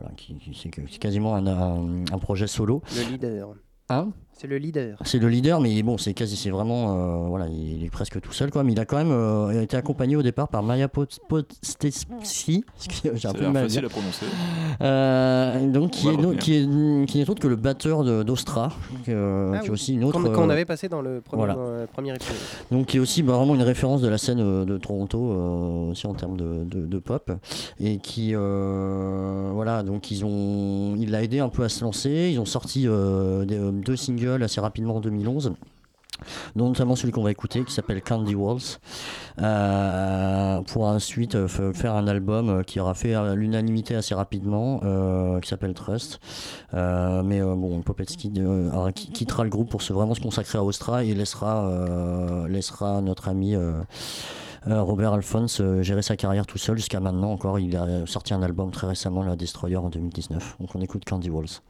voilà, 0.00 0.14
qui, 0.16 0.34
qui- 0.36 0.54
c'est, 0.60 0.70
quasiment 0.98 1.34
un, 1.34 1.46
un- 1.46 2.04
un 2.12 2.18
projet 2.18 2.46
solo. 2.46 2.82
Le 2.96 3.10
leader. 3.12 3.48
Hein? 3.88 4.08
C'est 4.38 4.46
le 4.48 4.58
leader. 4.58 4.98
c'est 5.04 5.18
le 5.18 5.28
leader, 5.28 5.60
mais 5.60 5.82
bon, 5.82 5.96
c'est 5.96 6.12
quasi, 6.12 6.36
c'est 6.36 6.50
vraiment, 6.50 7.24
euh, 7.24 7.28
voilà, 7.28 7.46
il 7.48 7.82
est 7.84 7.88
presque 7.90 8.20
tout 8.20 8.32
seul, 8.32 8.50
quoi. 8.50 8.64
Mais 8.64 8.72
il 8.72 8.80
a 8.80 8.84
quand 8.84 8.98
même 8.98 9.10
euh, 9.10 9.62
été 9.62 9.78
accompagné 9.78 10.14
au 10.14 10.22
départ 10.22 10.48
par 10.48 10.62
Maya 10.62 10.88
Pot- 10.88 11.18
Potestski, 11.28 12.64
j'ai 13.14 13.28
un 13.28 13.32
peu 13.32 13.48
mal 13.48 13.64
facile 13.64 13.86
à 13.86 13.88
prononcer. 13.88 14.26
Euh, 14.82 15.70
donc 15.70 15.92
qui 15.92 16.08
est, 16.08 16.16
no- 16.16 16.32
qui, 16.34 16.54
est, 16.54 17.06
qui 17.06 17.18
n'est 17.18 17.30
autre 17.30 17.40
que 17.40 17.48
le 17.48 17.56
batteur 17.56 18.04
d'Ostra, 18.24 18.72
qui, 19.04 19.12
euh, 19.12 19.52
Ah 19.54 19.60
qui 19.60 19.68
est 19.68 19.70
aussi 19.70 19.94
une 19.94 20.04
autre. 20.04 20.20
Qu'on 20.22 20.30
qu'on 20.30 20.50
euh, 20.50 20.52
avait 20.52 20.64
passé 20.66 20.88
dans 20.88 21.00
le 21.00 21.20
premier, 21.22 21.40
voilà. 21.44 21.56
euh, 21.58 21.86
premier 21.86 22.14
épisode. 22.14 22.36
donc 22.70 22.86
qui 22.86 22.98
est 22.98 23.00
aussi 23.00 23.22
bah, 23.22 23.32
vraiment 23.34 23.54
une 23.54 23.62
référence 23.62 24.02
de 24.02 24.08
la 24.08 24.18
scène 24.18 24.40
euh, 24.40 24.64
de 24.66 24.76
Toronto 24.76 25.30
euh, 25.32 25.90
aussi 25.92 26.06
en 26.06 26.14
termes 26.14 26.36
de, 26.36 26.64
de- 26.64 26.86
de 26.86 26.98
pop 26.98 27.30
et 27.80 27.96
qui 27.98 28.32
euh, 28.34 29.50
voilà 29.54 29.82
donc 29.82 30.10
ils 30.10 30.24
ont 30.24 30.94
il 30.98 31.10
l'a 31.10 31.22
aidé 31.22 31.38
un 31.40 31.48
peu 31.48 31.62
à 31.64 31.68
se 31.68 31.82
lancer 31.82 32.30
ils 32.32 32.38
ont 32.38 32.44
sorti 32.44 32.86
euh, 32.86 33.44
des- 33.44 33.56
euh, 33.56 33.70
deux 33.72 33.96
singles 33.96 34.25
assez 34.26 34.60
rapidement 34.60 34.96
en 34.96 35.00
2011 35.00 35.54
dont 36.54 36.68
notamment 36.68 36.96
celui 36.96 37.12
qu'on 37.12 37.22
va 37.22 37.30
écouter 37.30 37.64
qui 37.64 37.72
s'appelle 37.72 38.02
Candy 38.02 38.34
Walls. 38.34 38.78
Euh, 39.40 40.62
pour 40.62 40.84
ensuite 40.84 41.34
euh, 41.34 41.48
faire 41.48 41.94
un 41.94 42.08
album 42.08 42.48
euh, 42.48 42.62
qui 42.62 42.80
aura 42.80 42.94
fait 42.94 43.14
l'unanimité 43.34 43.94
assez 43.94 44.14
rapidement 44.14 44.80
qui 45.40 45.48
s'appelle 45.48 45.74
Trust. 45.74 46.20
Mais 46.72 47.40
bon 47.40 47.82
Popetsky 47.82 48.32
quittera 49.12 49.44
le 49.44 49.50
groupe 49.50 49.70
pour 49.70 49.82
se 49.82 49.92
vraiment 49.92 50.14
se 50.14 50.20
consacrer 50.20 50.58
à 50.58 50.64
Ostra 50.64 51.04
et 51.04 51.14
laissera 51.14 52.46
laissera 52.48 53.00
notre 53.00 53.28
ami 53.28 53.56
Robert 54.66 55.12
Alphonse 55.12 55.62
gérer 55.80 56.02
sa 56.02 56.16
carrière 56.16 56.46
tout 56.46 56.58
seul 56.58 56.76
jusqu'à 56.76 57.00
maintenant 57.00 57.32
encore. 57.32 57.58
Il 57.58 57.76
a 57.76 58.06
sorti 58.06 58.34
un 58.34 58.42
album 58.42 58.70
très 58.70 58.86
récemment 58.86 59.22
la 59.22 59.36
Destroyer 59.36 59.76
en 59.76 59.88
2019 59.88 60.56
donc 60.60 60.74
on 60.74 60.80
écoute 60.80 61.04
Candy 61.04 61.30
Walls 61.30 61.60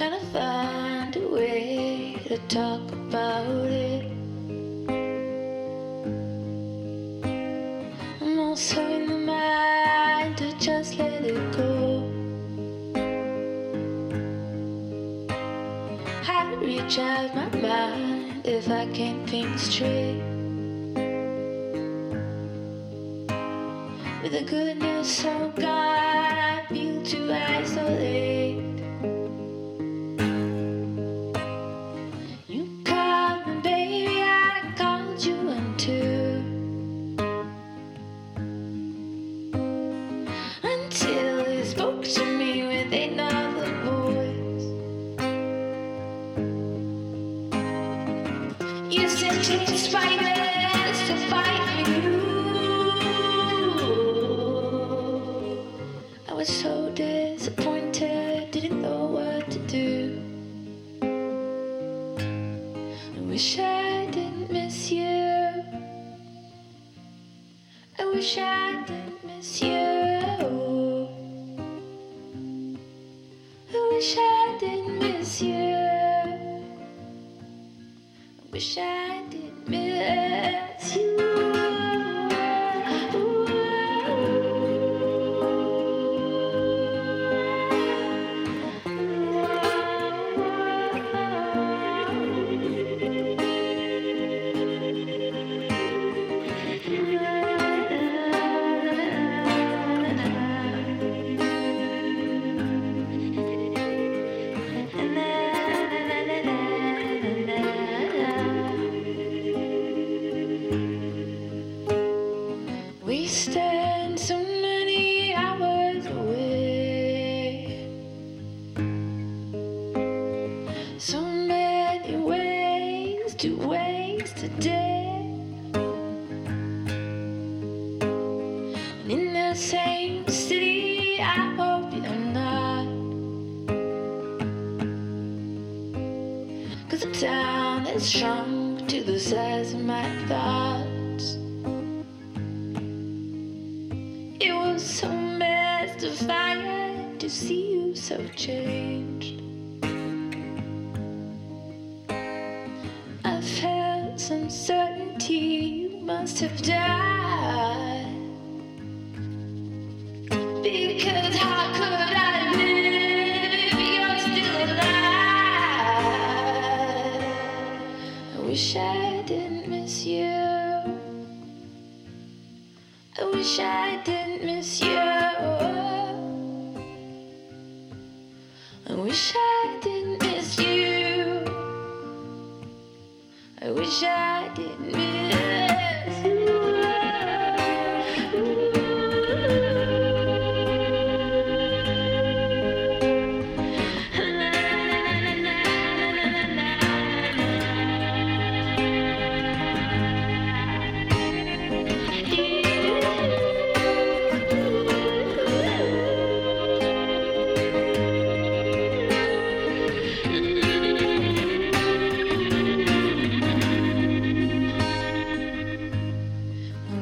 trying 0.00 0.18
to 0.18 0.26
find 0.28 1.16
a 1.16 1.28
way 1.28 2.16
to 2.24 2.38
talk 2.48 2.80
about 2.90 3.66
it. 3.66 4.10
I'm 8.22 8.38
also 8.38 8.80
in 8.80 9.06
the 9.08 9.18
mind 9.18 10.38
to 10.38 10.58
just 10.58 10.96
let 10.98 11.22
it 11.22 11.52
go. 11.52 12.10
I'd 16.26 16.58
reach 16.62 16.98
out 16.98 17.34
my 17.34 17.50
mind 17.60 18.46
if 18.46 18.70
I 18.70 18.86
can't 18.94 19.28
think 19.28 19.58
straight. 19.58 20.09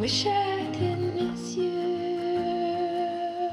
Wish 0.08 0.24
I 0.24 0.64
didn't 0.72 1.14
miss 1.16 1.54
you. 1.54 3.50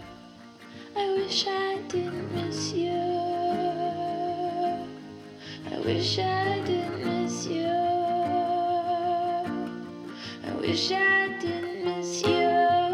I 0.96 1.06
wish 1.18 1.46
I 1.48 1.82
didn't 1.90 2.34
miss 2.34 2.72
you. 2.72 2.96
I 5.70 5.78
wish 5.84 6.18
I 6.18 6.62
didn't 6.64 7.04
miss 7.04 7.46
you. 7.48 7.68
I 10.48 10.54
wish 10.62 10.92
I 10.94 11.38
didn't 11.42 11.84
miss 11.84 12.24
you. 12.24 12.86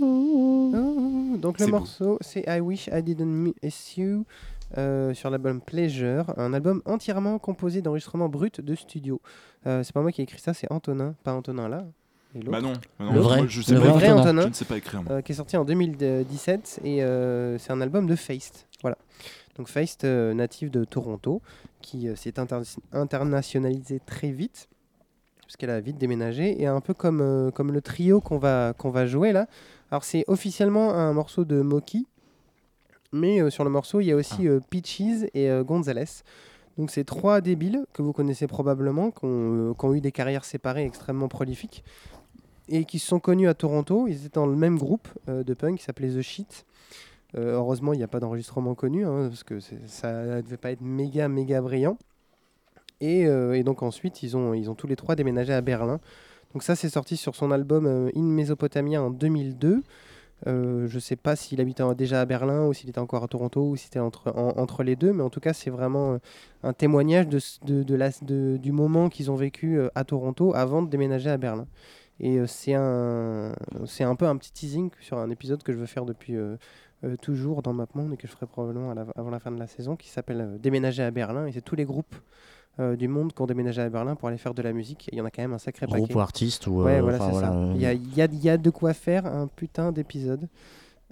Oh, 0.00 1.36
donc 1.38 1.58
le 1.58 1.66
morceau, 1.66 2.18
c'est 2.20 2.44
I 2.46 2.60
Wish 2.60 2.88
I 2.92 3.02
Didn't 3.02 3.52
Miss 3.64 3.96
You 3.96 4.26
euh, 4.76 5.14
sur 5.14 5.30
l'album 5.30 5.60
Pleasure, 5.60 6.32
un 6.36 6.52
album 6.52 6.82
entièrement 6.84 7.38
composé 7.38 7.80
d'enregistrements 7.80 8.28
bruts 8.28 8.50
de 8.58 8.74
studio. 8.74 9.20
Euh, 9.66 9.82
c'est 9.82 9.92
pas 9.94 10.02
moi 10.02 10.12
qui 10.12 10.20
ai 10.20 10.24
écrit 10.24 10.40
ça, 10.40 10.52
c'est 10.54 10.70
Antonin, 10.70 11.14
pas 11.24 11.32
Antonin 11.32 11.68
là. 11.68 11.84
et. 12.34 12.40
Bah 12.40 12.60
non, 12.60 12.72
bah 12.98 13.06
non, 13.06 13.12
L'autre. 13.14 13.36
moi, 13.38 13.46
je 13.46 13.62
sais 13.62 13.74
le 13.74 13.80
pas 13.80 13.88
vrai. 13.92 14.10
Antonin, 14.10 14.42
Je 14.42 14.48
ne 14.48 14.52
sais 14.52 14.64
pas 14.66 14.76
écrire, 14.76 15.02
moi. 15.02 15.12
euh, 15.12 15.20
qui 15.22 15.32
est 15.32 15.34
sorti 15.36 15.56
en 15.56 15.64
2017 15.64 16.80
et 16.84 17.02
euh, 17.02 17.56
c'est 17.58 17.72
un 17.72 17.80
album 17.80 18.06
de 18.06 18.14
Feist. 18.16 18.66
Voilà. 18.82 18.98
Donc 19.56 19.68
Feist, 19.68 20.04
euh, 20.04 20.34
natif 20.34 20.70
de 20.70 20.84
Toronto, 20.84 21.40
qui 21.80 22.08
euh, 22.08 22.14
s'est 22.14 22.38
inter- 22.38 22.60
internationalisé 22.92 24.00
très 24.04 24.30
vite 24.30 24.68
parce 25.42 25.56
qu'elle 25.56 25.70
a 25.70 25.80
vite 25.80 25.96
déménagé 25.96 26.60
et 26.60 26.66
un 26.66 26.80
peu 26.82 26.92
comme, 26.92 27.22
euh, 27.22 27.50
comme 27.50 27.72
le 27.72 27.80
trio 27.80 28.20
qu'on 28.20 28.36
va, 28.38 28.74
qu'on 28.76 28.90
va 28.90 29.06
jouer 29.06 29.32
là. 29.32 29.46
Alors 29.90 30.04
c'est 30.04 30.24
officiellement 30.28 30.92
un 30.94 31.14
morceau 31.14 31.44
de 31.46 31.62
Moki, 31.62 32.06
mais 33.12 33.40
euh, 33.40 33.50
sur 33.50 33.64
le 33.64 33.70
morceau 33.70 34.00
il 34.00 34.06
y 34.06 34.12
a 34.12 34.16
aussi 34.16 34.48
euh, 34.48 34.60
Peaches 34.70 35.28
et 35.34 35.50
euh, 35.50 35.64
Gonzalez. 35.64 36.22
Donc 36.76 36.90
c'est 36.90 37.04
trois 37.04 37.40
débiles 37.40 37.86
que 37.92 38.02
vous 38.02 38.12
connaissez 38.12 38.46
probablement, 38.46 39.10
qui 39.10 39.24
ont, 39.24 39.74
qui 39.74 39.84
ont 39.84 39.94
eu 39.94 40.00
des 40.00 40.12
carrières 40.12 40.44
séparées 40.44 40.84
extrêmement 40.84 41.28
prolifiques 41.28 41.82
et 42.68 42.84
qui 42.84 42.98
se 42.98 43.06
sont 43.06 43.20
connus 43.20 43.48
à 43.48 43.54
Toronto. 43.54 44.06
Ils 44.08 44.26
étaient 44.26 44.40
dans 44.40 44.46
le 44.46 44.56
même 44.56 44.78
groupe 44.78 45.08
euh, 45.28 45.42
de 45.42 45.54
punk 45.54 45.78
qui 45.78 45.84
s'appelait 45.84 46.10
The 46.10 46.22
Shit. 46.22 46.66
Euh, 47.36 47.54
heureusement, 47.54 47.92
il 47.92 47.98
n'y 47.98 48.02
a 48.02 48.08
pas 48.08 48.20
d'enregistrement 48.20 48.74
connu 48.74 49.04
hein, 49.04 49.28
parce 49.28 49.44
que 49.44 49.58
ça 49.86 50.12
ne 50.12 50.40
devait 50.40 50.56
pas 50.56 50.70
être 50.70 50.80
méga, 50.80 51.28
méga 51.28 51.60
brillant. 51.60 51.98
Et, 53.00 53.26
euh, 53.26 53.54
et 53.54 53.62
donc 53.62 53.82
ensuite, 53.82 54.22
ils 54.22 54.36
ont, 54.36 54.54
ils 54.54 54.70
ont 54.70 54.74
tous 54.74 54.86
les 54.86 54.96
trois 54.96 55.14
déménagé 55.14 55.52
à 55.52 55.60
Berlin. 55.60 56.00
Donc 56.52 56.62
ça, 56.62 56.74
c'est 56.74 56.88
sorti 56.88 57.16
sur 57.16 57.34
son 57.34 57.50
album 57.50 58.10
In 58.16 58.22
Mesopotamia 58.22 59.02
en 59.02 59.10
2002. 59.10 59.82
Euh, 60.46 60.86
je 60.86 60.94
ne 60.94 61.00
sais 61.00 61.16
pas 61.16 61.34
s'il 61.34 61.60
habitait 61.60 61.82
déjà 61.96 62.20
à 62.20 62.24
Berlin 62.24 62.66
ou 62.66 62.72
s'il 62.72 62.88
était 62.88 63.00
encore 63.00 63.24
à 63.24 63.28
Toronto 63.28 63.70
ou 63.70 63.76
si 63.76 63.84
c'était 63.86 63.98
entre, 63.98 64.32
en- 64.36 64.56
entre 64.56 64.84
les 64.84 64.94
deux, 64.94 65.12
mais 65.12 65.22
en 65.22 65.30
tout 65.30 65.40
cas, 65.40 65.52
c'est 65.52 65.70
vraiment 65.70 66.12
euh, 66.14 66.18
un 66.62 66.72
témoignage 66.72 67.26
du 67.28 68.72
moment 68.72 69.08
qu'ils 69.08 69.30
ont 69.30 69.36
vécu 69.36 69.78
euh, 69.78 69.88
à 69.94 70.04
Toronto 70.04 70.54
avant 70.54 70.82
de 70.82 70.88
déménager 70.88 71.30
à 71.30 71.36
Berlin. 71.36 71.66
Et 72.20 72.40
c'est 72.46 72.74
un, 72.74 73.54
peu 74.18 74.26
un 74.26 74.36
petit 74.36 74.52
teasing 74.52 74.90
sur 75.00 75.18
un 75.18 75.30
épisode 75.30 75.62
que 75.62 75.72
je 75.72 75.78
veux 75.78 75.86
faire 75.86 76.04
depuis 76.04 76.34
toujours 77.22 77.62
dans 77.62 77.72
MapMonde 77.72 78.14
et 78.14 78.16
que 78.16 78.26
je 78.26 78.32
ferai 78.32 78.46
probablement 78.46 78.92
avant 79.14 79.30
la 79.30 79.38
fin 79.38 79.52
de 79.52 79.58
la 79.60 79.68
saison 79.68 79.94
qui 79.94 80.08
s'appelle 80.08 80.58
Déménager 80.60 81.04
à 81.04 81.12
Berlin. 81.12 81.46
Et 81.46 81.52
c'est 81.52 81.60
tous 81.60 81.76
les 81.76 81.84
groupes 81.84 82.16
euh, 82.80 82.96
du 82.96 83.08
monde 83.08 83.32
qui 83.32 83.42
ont 83.42 83.46
déménagé 83.46 83.80
à 83.82 83.88
Berlin 83.88 84.14
pour 84.14 84.28
aller 84.28 84.38
faire 84.38 84.54
de 84.54 84.62
la 84.62 84.72
musique. 84.72 85.08
Et 85.08 85.16
il 85.16 85.18
y 85.18 85.20
en 85.20 85.24
a 85.24 85.30
quand 85.30 85.42
même 85.42 85.52
un 85.52 85.58
sacré 85.58 85.86
Groupe 85.86 86.00
paquet. 86.02 86.14
ou 86.14 86.20
artiste 86.20 86.66
ou, 86.66 86.82
Ouais, 86.82 87.00
voilà, 87.00 87.18
c'est 87.18 87.30
voilà, 87.30 87.48
ça. 87.48 87.72
Il 87.74 87.80
y 87.80 87.86
a, 87.86 87.92
il 87.92 88.14
y 88.14 88.22
a- 88.22 88.28
il 88.30 88.44
y 88.44 88.48
a 88.50 88.56
de 88.56 88.70
quoi 88.70 88.94
faire 88.94 89.26
un 89.26 89.46
putain 89.48 89.92
d'épisode. 89.92 90.48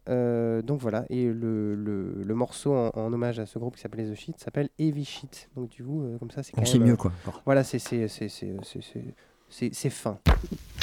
Euh, 0.08 0.62
donc 0.62 0.80
voilà, 0.80 1.04
et 1.10 1.24
le, 1.24 1.74
le, 1.74 2.22
le 2.22 2.34
morceau 2.36 2.72
en, 2.72 2.90
en 2.94 3.12
hommage 3.12 3.40
à 3.40 3.46
ce 3.46 3.58
groupe 3.58 3.74
qui 3.74 3.80
s'appelait 3.82 4.04
The 4.08 4.14
Shit 4.14 4.38
s'appelle 4.38 4.68
Heavy 4.78 5.04
Shit. 5.04 5.48
Donc 5.56 5.70
du 5.70 5.82
coup, 5.82 6.02
euh, 6.02 6.16
comme 6.18 6.30
ça, 6.30 6.44
c'est 6.44 6.52
quand 6.52 6.60
Donc 6.62 6.72
même... 6.72 6.80
c'est 6.80 6.88
mieux, 6.90 6.96
quoi. 6.96 7.10
Voilà, 7.44 7.64
c'est 7.64 7.80
c'est- 7.80 8.06
c'est- 8.06 8.28
c'est- 8.28 8.56
c'est- 8.62 8.80
c'est- 8.82 9.14
c'est- 9.50 9.70
c'est 9.74 9.90
fin. 9.90 10.18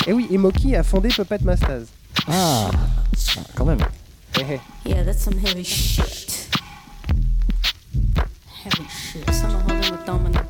Et 0.08 0.12
oui, 0.12 0.28
et 0.30 0.38
Moki 0.38 0.76
a 0.76 0.84
fondé 0.84 1.08
Puppet 1.08 1.38
Mastaz. 1.42 1.86
Ah, 2.28 2.70
quand 3.56 3.64
même. 3.64 3.80
Eh, 4.42 4.56
eh. 4.86 4.90
Yeah, 4.90 5.06
that's 5.06 5.20
some 5.24 5.36
heavy 5.40 5.64
shit. 5.64 6.50
Heavy 8.66 8.90
shit. 8.90 9.30
Summer 9.32 9.60
holding 9.62 9.92
with 9.92 10.06
Dominic. 10.06 10.42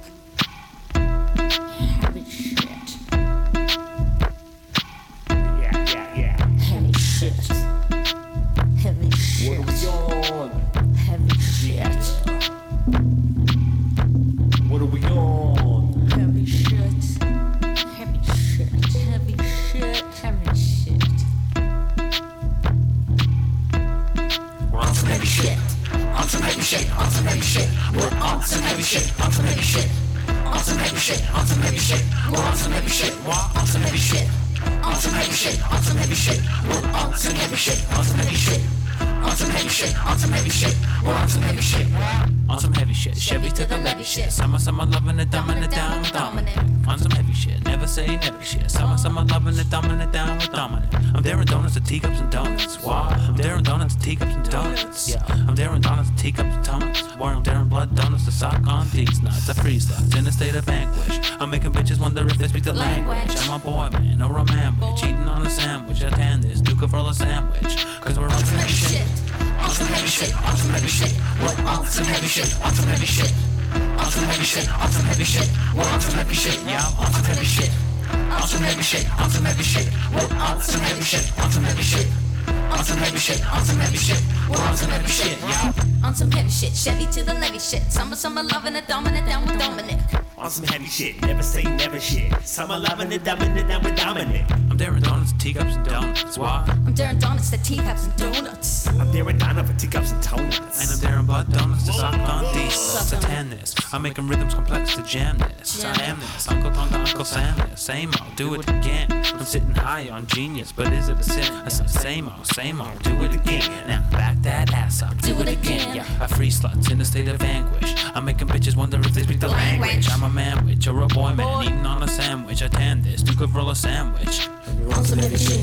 Shit, 90.94 91.20
never 91.24 91.42
say 91.42 91.64
never 91.64 92.00
shit. 92.00 92.32
Summer 92.44 92.78
loving 92.78 93.12
it, 93.12 93.24
dumbing 93.24 93.58
it 93.58 93.68
down 93.68 93.82
with 93.84 93.96
Dominic. 93.96 94.46
I'm 94.52 94.78
Darren 94.78 95.02
Donuts, 95.02 95.34
teacups 95.40 95.76
and 95.76 95.86
donuts. 95.86 96.38
Why? 96.38 96.64
I'm 96.68 96.94
Darren 96.94 97.20
Donuts, 97.20 97.50
the 97.50 97.58
teacups 97.58 98.06
and 98.06 98.16
donuts. 98.16 98.88
I'm 98.88 99.08
Darren 99.12 99.40
Donuts 99.40 99.72
for 99.72 99.78
teacups 99.80 100.12
and 100.12 100.24
donuts. 100.24 100.82
And 100.82 100.90
I'm 100.92 101.00
Darren 101.00 101.26
Blood 101.26 101.52
Donuts 101.52 101.88
to 101.88 101.94
suck 101.94 102.14
on 102.14 102.54
these. 102.54 103.10
To 103.10 103.20
tan. 103.20 103.58
I'm 103.92 104.04
making 104.04 104.28
rhythms 104.28 104.54
complex 104.54 104.96
to 104.96 105.04
jam 105.04 105.40
this. 105.40 105.53
I 105.82 106.04
am 106.04 106.20
this. 106.20 106.48
Uncle 106.48 106.72
Tonga, 106.72 107.00
Uncle 107.00 107.26
Sam 107.26 107.58
this. 107.70 107.82
Same 107.82 108.12
old, 108.22 108.36
do 108.36 108.54
it 108.54 108.70
again. 108.70 109.08
I'm 109.12 109.44
sitting 109.44 109.72
high 109.72 110.08
on 110.10 110.28
genius, 110.28 110.72
but 110.72 110.94
is 110.94 111.10
it 111.10 111.20
a 111.20 111.24
sin? 111.24 111.52
I 111.52 111.70
said 111.70 111.90
same 111.90 112.30
old, 112.30 112.46
same 112.46 112.80
old, 112.80 113.02
do 113.02 113.12
it 113.24 113.34
again. 113.34 113.88
Now 113.88 114.08
back 114.12 114.38
that 114.44 114.72
ass 114.74 115.02
up, 115.02 115.18
do 115.22 115.34
it 115.42 115.48
again. 115.48 115.96
Yeah, 115.96 116.06
I 116.22 116.28
free 116.28 116.50
sluts 116.50 116.92
in 116.92 117.02
a 117.02 117.06
state 117.06 117.28
of 117.28 117.42
anguish. 117.42 117.96
I'm 118.14 118.26
making 118.26 118.48
bitches 118.50 118.76
wonder 118.76 119.00
if 119.00 119.14
they 119.14 119.24
speak 119.24 119.40
the 119.40 119.48
language. 119.48 120.08
I'm 120.12 120.24
a 120.24 120.30
man 120.30 120.66
witch 120.66 120.88
or 120.88 121.02
a 121.02 121.08
boy 121.08 121.34
man 121.34 121.64
eating 121.64 121.86
on 121.86 122.04
a 122.04 122.08
sandwich. 122.08 122.62
I 122.62 122.68
tan 122.68 123.02
this, 123.02 123.24
you 123.24 123.36
could 123.36 123.54
roll 123.54 123.72
a 123.72 123.76
sandwich. 123.76 124.48
On 124.96 125.04
some 125.04 125.20
heavy 125.20 125.38
shit, 125.38 125.60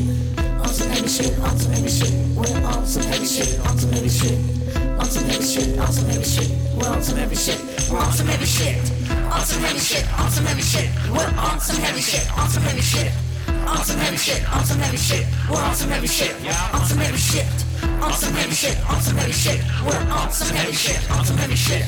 on 0.61 0.69
some 0.69 0.89
heavy 0.91 1.09
shit, 1.09 1.39
on 1.39 1.57
some 1.57 1.73
heavy 1.73 1.89
shit. 1.89 2.13
We're 2.37 2.67
on 2.67 2.85
some 2.85 3.03
heavy 3.05 3.27
shit, 3.27 3.61
on 3.61 3.79
some 3.79 3.93
heavy 3.93 4.09
shit. 4.09 4.39
On 4.99 5.05
some 5.07 5.25
heavy 5.25 5.45
shit, 5.45 5.79
on 5.79 5.93
some 5.93 6.09
heavy 6.09 6.25
shit. 6.25 6.51
We're 6.77 6.89
on 6.89 7.03
some 7.03 7.17
heavy 7.17 7.37
shit. 7.37 7.91
We're 7.91 7.99
on 7.99 8.13
some 8.13 8.27
heavy 8.27 8.47
shit. 8.47 9.00
On 9.31 9.41
some 9.47 9.63
heavy 9.63 9.79
shit, 9.79 10.05
on 10.19 10.31
some 10.31 10.45
heavy 10.45 10.63
shit. 10.63 10.89
We're 11.11 11.27
on 11.39 11.61
some 11.61 11.81
heavy 11.81 12.01
shit, 12.01 12.27
on 12.37 12.49
some 12.49 12.63
heavy 12.63 12.81
shit. 12.81 13.13
On 13.67 13.85
some 13.85 13.99
heavy 13.99 14.17
shit, 14.17 14.43
on 14.53 14.65
some 14.65 14.79
heavy 14.79 14.97
shit. 14.97 15.27
We're 15.49 15.63
on 15.63 15.75
some 15.75 15.89
heavy 15.91 16.07
shit. 16.07 16.35
On 16.75 16.85
some 16.85 16.99
heavy 16.99 17.17
shit. 17.17 17.47
On 18.03 18.13
some 18.13 18.35
heavy 18.35 18.55
shit, 18.55 18.77
on 18.91 19.01
some 19.01 19.17
heavy 19.17 19.33
shit. 19.33 19.61
We're 19.85 19.97
on 20.13 20.31
some 20.31 20.57
heavy 20.57 20.73
shit, 20.73 21.11
on 21.11 21.25
some 21.25 21.37
heavy 21.37 21.55
shit. 21.57 21.85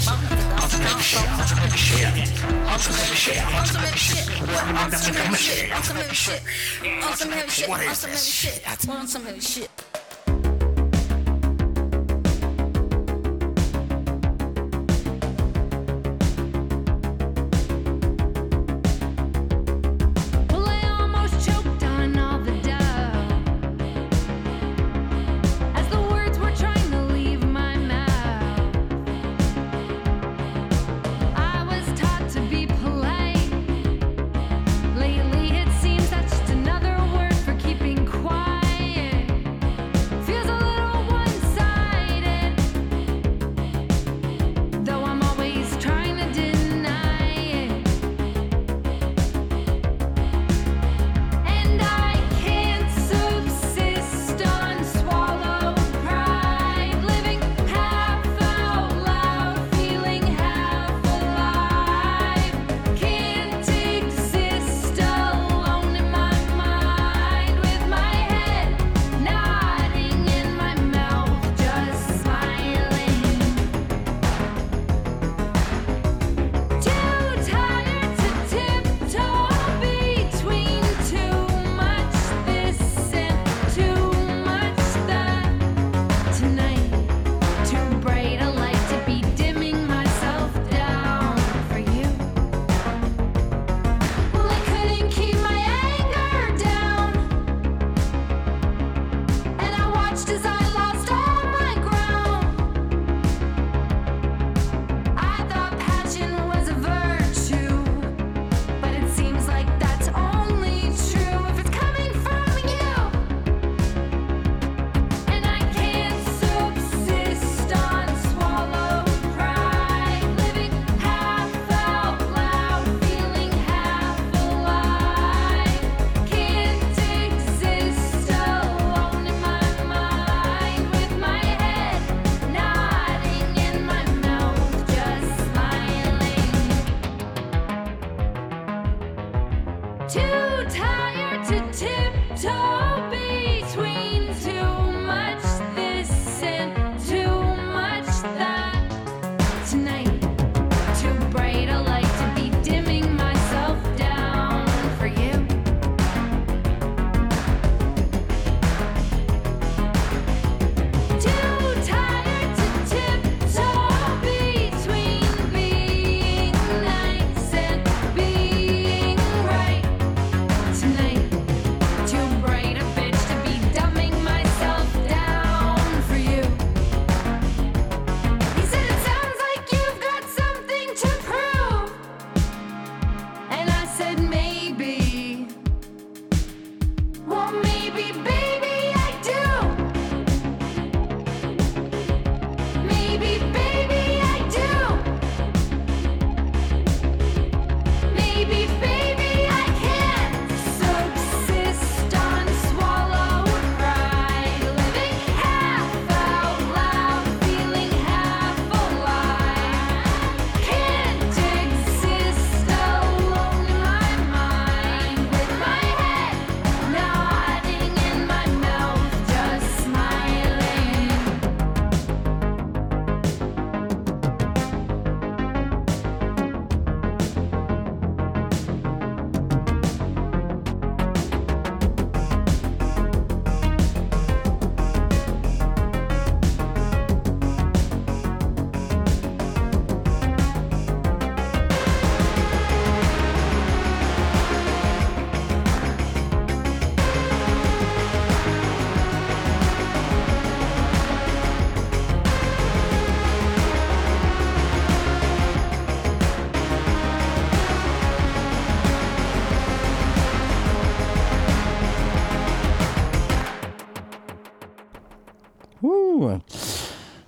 On 0.51 0.69
some 0.69 0.81
heavy 0.81 1.03
shit, 1.03 1.27
on 1.31 1.47
some 1.47 1.57
heavy 1.57 1.77
shit. 1.77 2.01
On 2.61 2.79
some 2.79 2.81
heavy 2.81 2.81
shit, 2.81 2.81
on 2.81 2.81
some 2.81 2.81
heavy 2.81 2.81
shit. 2.81 2.81
On 2.81 2.81
some 2.81 2.95
heavy 2.95 3.15
shit, 3.15 3.41
on 3.41 3.65
some 3.65 3.81
heavy 3.81 3.97
shit. 3.97 4.29
On 4.71 4.97
some 5.01 5.15
heavy 5.15 5.35
shit, 5.35 5.71
on 5.71 5.83
some 5.83 5.97
heavy 5.97 6.15
shit. 6.15 6.41
On 7.01 7.15
some 7.15 7.31
heavy 7.31 7.49
shit, 7.49 7.69
we're 8.87 8.95
on 8.95 9.07
some 9.07 9.23
heavy 9.23 9.39
shit. 9.39 9.69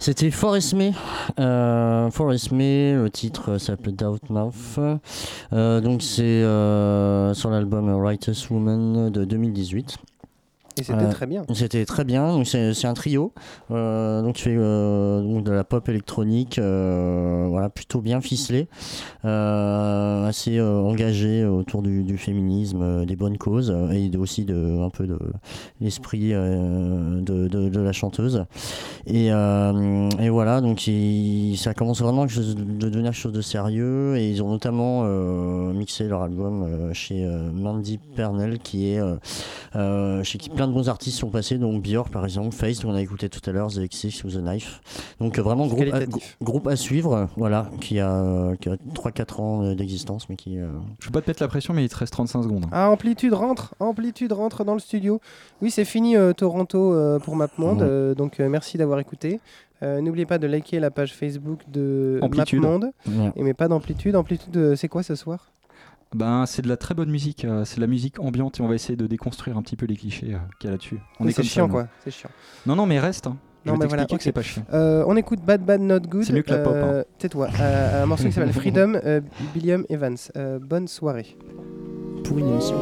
C'était 0.04 0.32
Forest 0.32 0.74
May. 0.74 0.92
Euh, 1.40 2.12
Forest 2.12 2.52
May, 2.52 2.94
le 2.94 3.10
titre 3.10 3.58
s'appelle 3.58 3.96
Doubt 3.96 4.30
Mouth. 4.30 4.78
Euh, 5.54 5.80
donc 5.80 6.02
c'est 6.02 6.24
euh, 6.24 7.34
sur 7.34 7.50
l'album 7.50 7.90
Writer's 7.90 8.50
Woman 8.50 9.10
de 9.10 9.24
2018. 9.24 9.98
Et 10.84 10.94
c'était 10.94 11.10
très 11.12 11.26
bien. 11.28 11.44
C'était 11.54 11.86
très 11.86 12.04
bien. 12.04 12.44
C'est 12.44 12.74
c'est 12.74 12.88
un 12.88 12.94
trio. 12.94 13.32
Euh, 13.72 14.22
donc 14.22 14.36
tu 14.36 14.44
fais 14.44 14.56
euh, 14.58 15.22
donc 15.22 15.44
de 15.44 15.52
la 15.52 15.64
pop 15.64 15.88
électronique, 15.90 16.60
euh, 16.60 17.48
voilà 17.50 17.70
plutôt 17.70 18.02
bien 18.02 18.22
ficelé, 18.22 18.68
assez 19.24 20.60
engagé 20.62 21.46
autour 21.46 21.82
du, 21.82 22.04
du 22.04 22.18
féminisme, 22.18 23.06
des 23.06 23.16
bonnes 23.16 23.38
causes 23.38 23.76
et 23.92 24.12
aussi 24.18 24.46
de 24.46 24.82
un 24.84 24.90
peu 24.90 25.08
de 25.08 25.18
l'esprit 25.82 26.30
de, 26.32 27.22
de- 27.48 27.70
de 27.70 27.80
la 27.80 27.92
chanteuse. 27.92 28.46
Et, 29.06 29.28
et 29.28 30.30
voilà 30.30 30.62
donc 30.62 30.88
il- 30.88 31.56
ça 31.58 31.74
commence 31.74 32.02
vraiment 32.02 32.26
de 32.26 32.54
de 32.54 32.90
devenir 32.90 33.12
quelque 33.12 33.20
chose 33.22 33.32
de 33.34 33.42
sérieux 33.42 34.16
et 34.18 34.30
ils 34.30 34.42
ont 34.44 34.50
notamment 34.50 35.04
euh, 35.06 35.74
mixé 35.74 36.08
leur 36.08 36.22
album 36.24 36.64
euh, 36.64 36.94
chez 36.94 37.24
euh, 37.26 37.50
Mandy 37.54 38.00
Pernell 38.16 38.60
qui 38.60 38.90
est 38.94 39.02
chez 40.24 40.38
qui 40.38 40.50
plein 40.50 40.68
de 40.68 40.73
bons 40.74 40.90
artistes 40.90 41.18
sont 41.20 41.30
passés, 41.30 41.58
donc 41.58 41.82
Björk 41.84 42.10
par 42.10 42.26
exemple, 42.26 42.54
Face, 42.54 42.82
qu'on 42.82 42.94
a 42.96 43.02
écouté 43.02 43.30
tout 43.30 43.40
à 43.50 43.54
l'heure, 43.54 43.68
The 43.70 43.80
ou 44.26 44.30
The 44.30 44.38
Knife. 44.44 44.82
Donc 45.20 45.38
euh, 45.40 45.42
vraiment 45.42 45.68
groupe 45.68 45.94
à, 45.94 46.02
groupe 46.44 46.76
suivre, 46.76 47.30
voilà, 47.38 47.70
qui 47.80 48.00
a, 48.00 48.54
qui 48.60 48.70
a 48.70 48.76
3-4 48.96 49.42
ans 49.42 49.64
euh, 49.64 49.76
d'existence, 49.76 50.28
mais 50.30 50.36
qui. 50.36 50.60
euh, 50.60 50.68
Je 51.00 51.06
veux 51.06 51.12
pas 51.12 51.22
te 51.22 51.30
mettre 51.30 51.42
la 51.42 51.48
pression, 51.48 51.74
mais 51.74 51.84
il 51.86 51.90
te 51.90 51.96
reste 51.96 52.14
35 52.14 52.44
secondes. 52.44 52.66
Ah, 52.72 52.90
Amplitude 52.90 53.34
rentre, 53.34 53.76
Amplitude 53.80 54.34
rentre 54.34 54.66
dans 54.66 54.74
le 54.74 54.80
studio. 54.80 55.22
Oui, 55.62 55.72
c'est 55.72 55.86
fini 55.86 56.18
euh, 56.18 56.34
Toronto 56.34 56.94
euh, 56.94 57.20
pour 57.20 57.36
MapMonde, 57.36 57.80
Ouais. 57.80 57.88
euh, 57.88 58.16
donc 58.16 58.40
euh, 58.40 58.50
merci 58.50 58.78
d'avoir 58.78 59.00
écouté. 59.00 59.40
Euh, 59.82 60.02
N'oubliez 60.02 60.26
pas 60.26 60.38
de 60.38 60.48
liker 60.48 60.80
la 60.80 60.92
page 60.92 61.14
Facebook 61.14 61.60
de 61.72 62.20
Amplitude. 62.22 62.60
MapMonde. 62.62 62.92
Ouais. 63.08 63.32
Et 63.36 63.44
mais 63.44 63.54
pas 63.54 63.68
d'Amplitude. 63.68 64.16
Amplitude, 64.16 64.76
c'est 64.76 64.88
quoi 64.88 65.04
ce 65.04 65.16
soir? 65.16 65.53
ben, 66.16 66.46
c'est 66.46 66.62
de 66.62 66.70
la 66.70 66.78
très 66.78 66.94
bonne 66.94 67.10
musique, 67.10 67.46
euh, 67.46 67.66
c'est 67.66 67.78
de 67.78 67.82
la 67.82 67.88
musique 67.88 68.20
ambiante 68.20 68.60
et 68.60 68.64
on 68.64 68.68
va 68.68 68.76
essayer 68.76 68.96
de 68.96 69.08
déconstruire 69.08 69.58
un 69.58 69.62
petit 69.62 69.76
peu 69.76 69.86
les 69.86 69.96
clichés 69.96 70.34
euh, 70.34 70.38
qu'il 70.60 70.68
y 70.68 70.70
a 70.70 70.72
là-dessus. 70.72 71.00
On 71.20 71.28
est, 71.28 71.44
chiant 71.44 71.68
quoi, 71.68 71.88
c'est 72.04 72.12
chiant. 72.12 72.30
Non, 72.66 72.76
non, 72.76 72.86
mais 72.86 73.00
reste. 73.00 73.28
Hein. 73.28 73.38
Non, 73.66 73.74
Je 73.74 73.80
vais 73.80 73.86
mais 73.86 73.88
voilà, 73.88 74.06
que 74.06 74.22
c'est 74.22 74.32
pas 74.32 74.42
chiant. 74.42 74.64
Euh, 74.74 75.06
on 75.08 75.16
écoute 75.16 75.40
Bad 75.42 75.66
Bad 75.66 75.82
Not 75.82 76.02
Good. 76.02 76.24
C'est 76.26 76.34
mieux 76.34 76.42
que 76.42 76.52
la 76.52 76.60
pop. 76.60 76.76
Hein. 76.76 77.04
Tais-toi. 77.18 77.50
un 77.60 78.06
morceau 78.06 78.26
qui 78.26 78.34
s'appelle 78.34 78.54
Freedom, 78.54 79.00
Billiam 79.54 79.86
Evans. 79.90 80.18
bonne 80.62 80.88
soirée. 80.88 81.38
Pour 82.24 82.38
une 82.38 82.50
émission. 82.50 82.78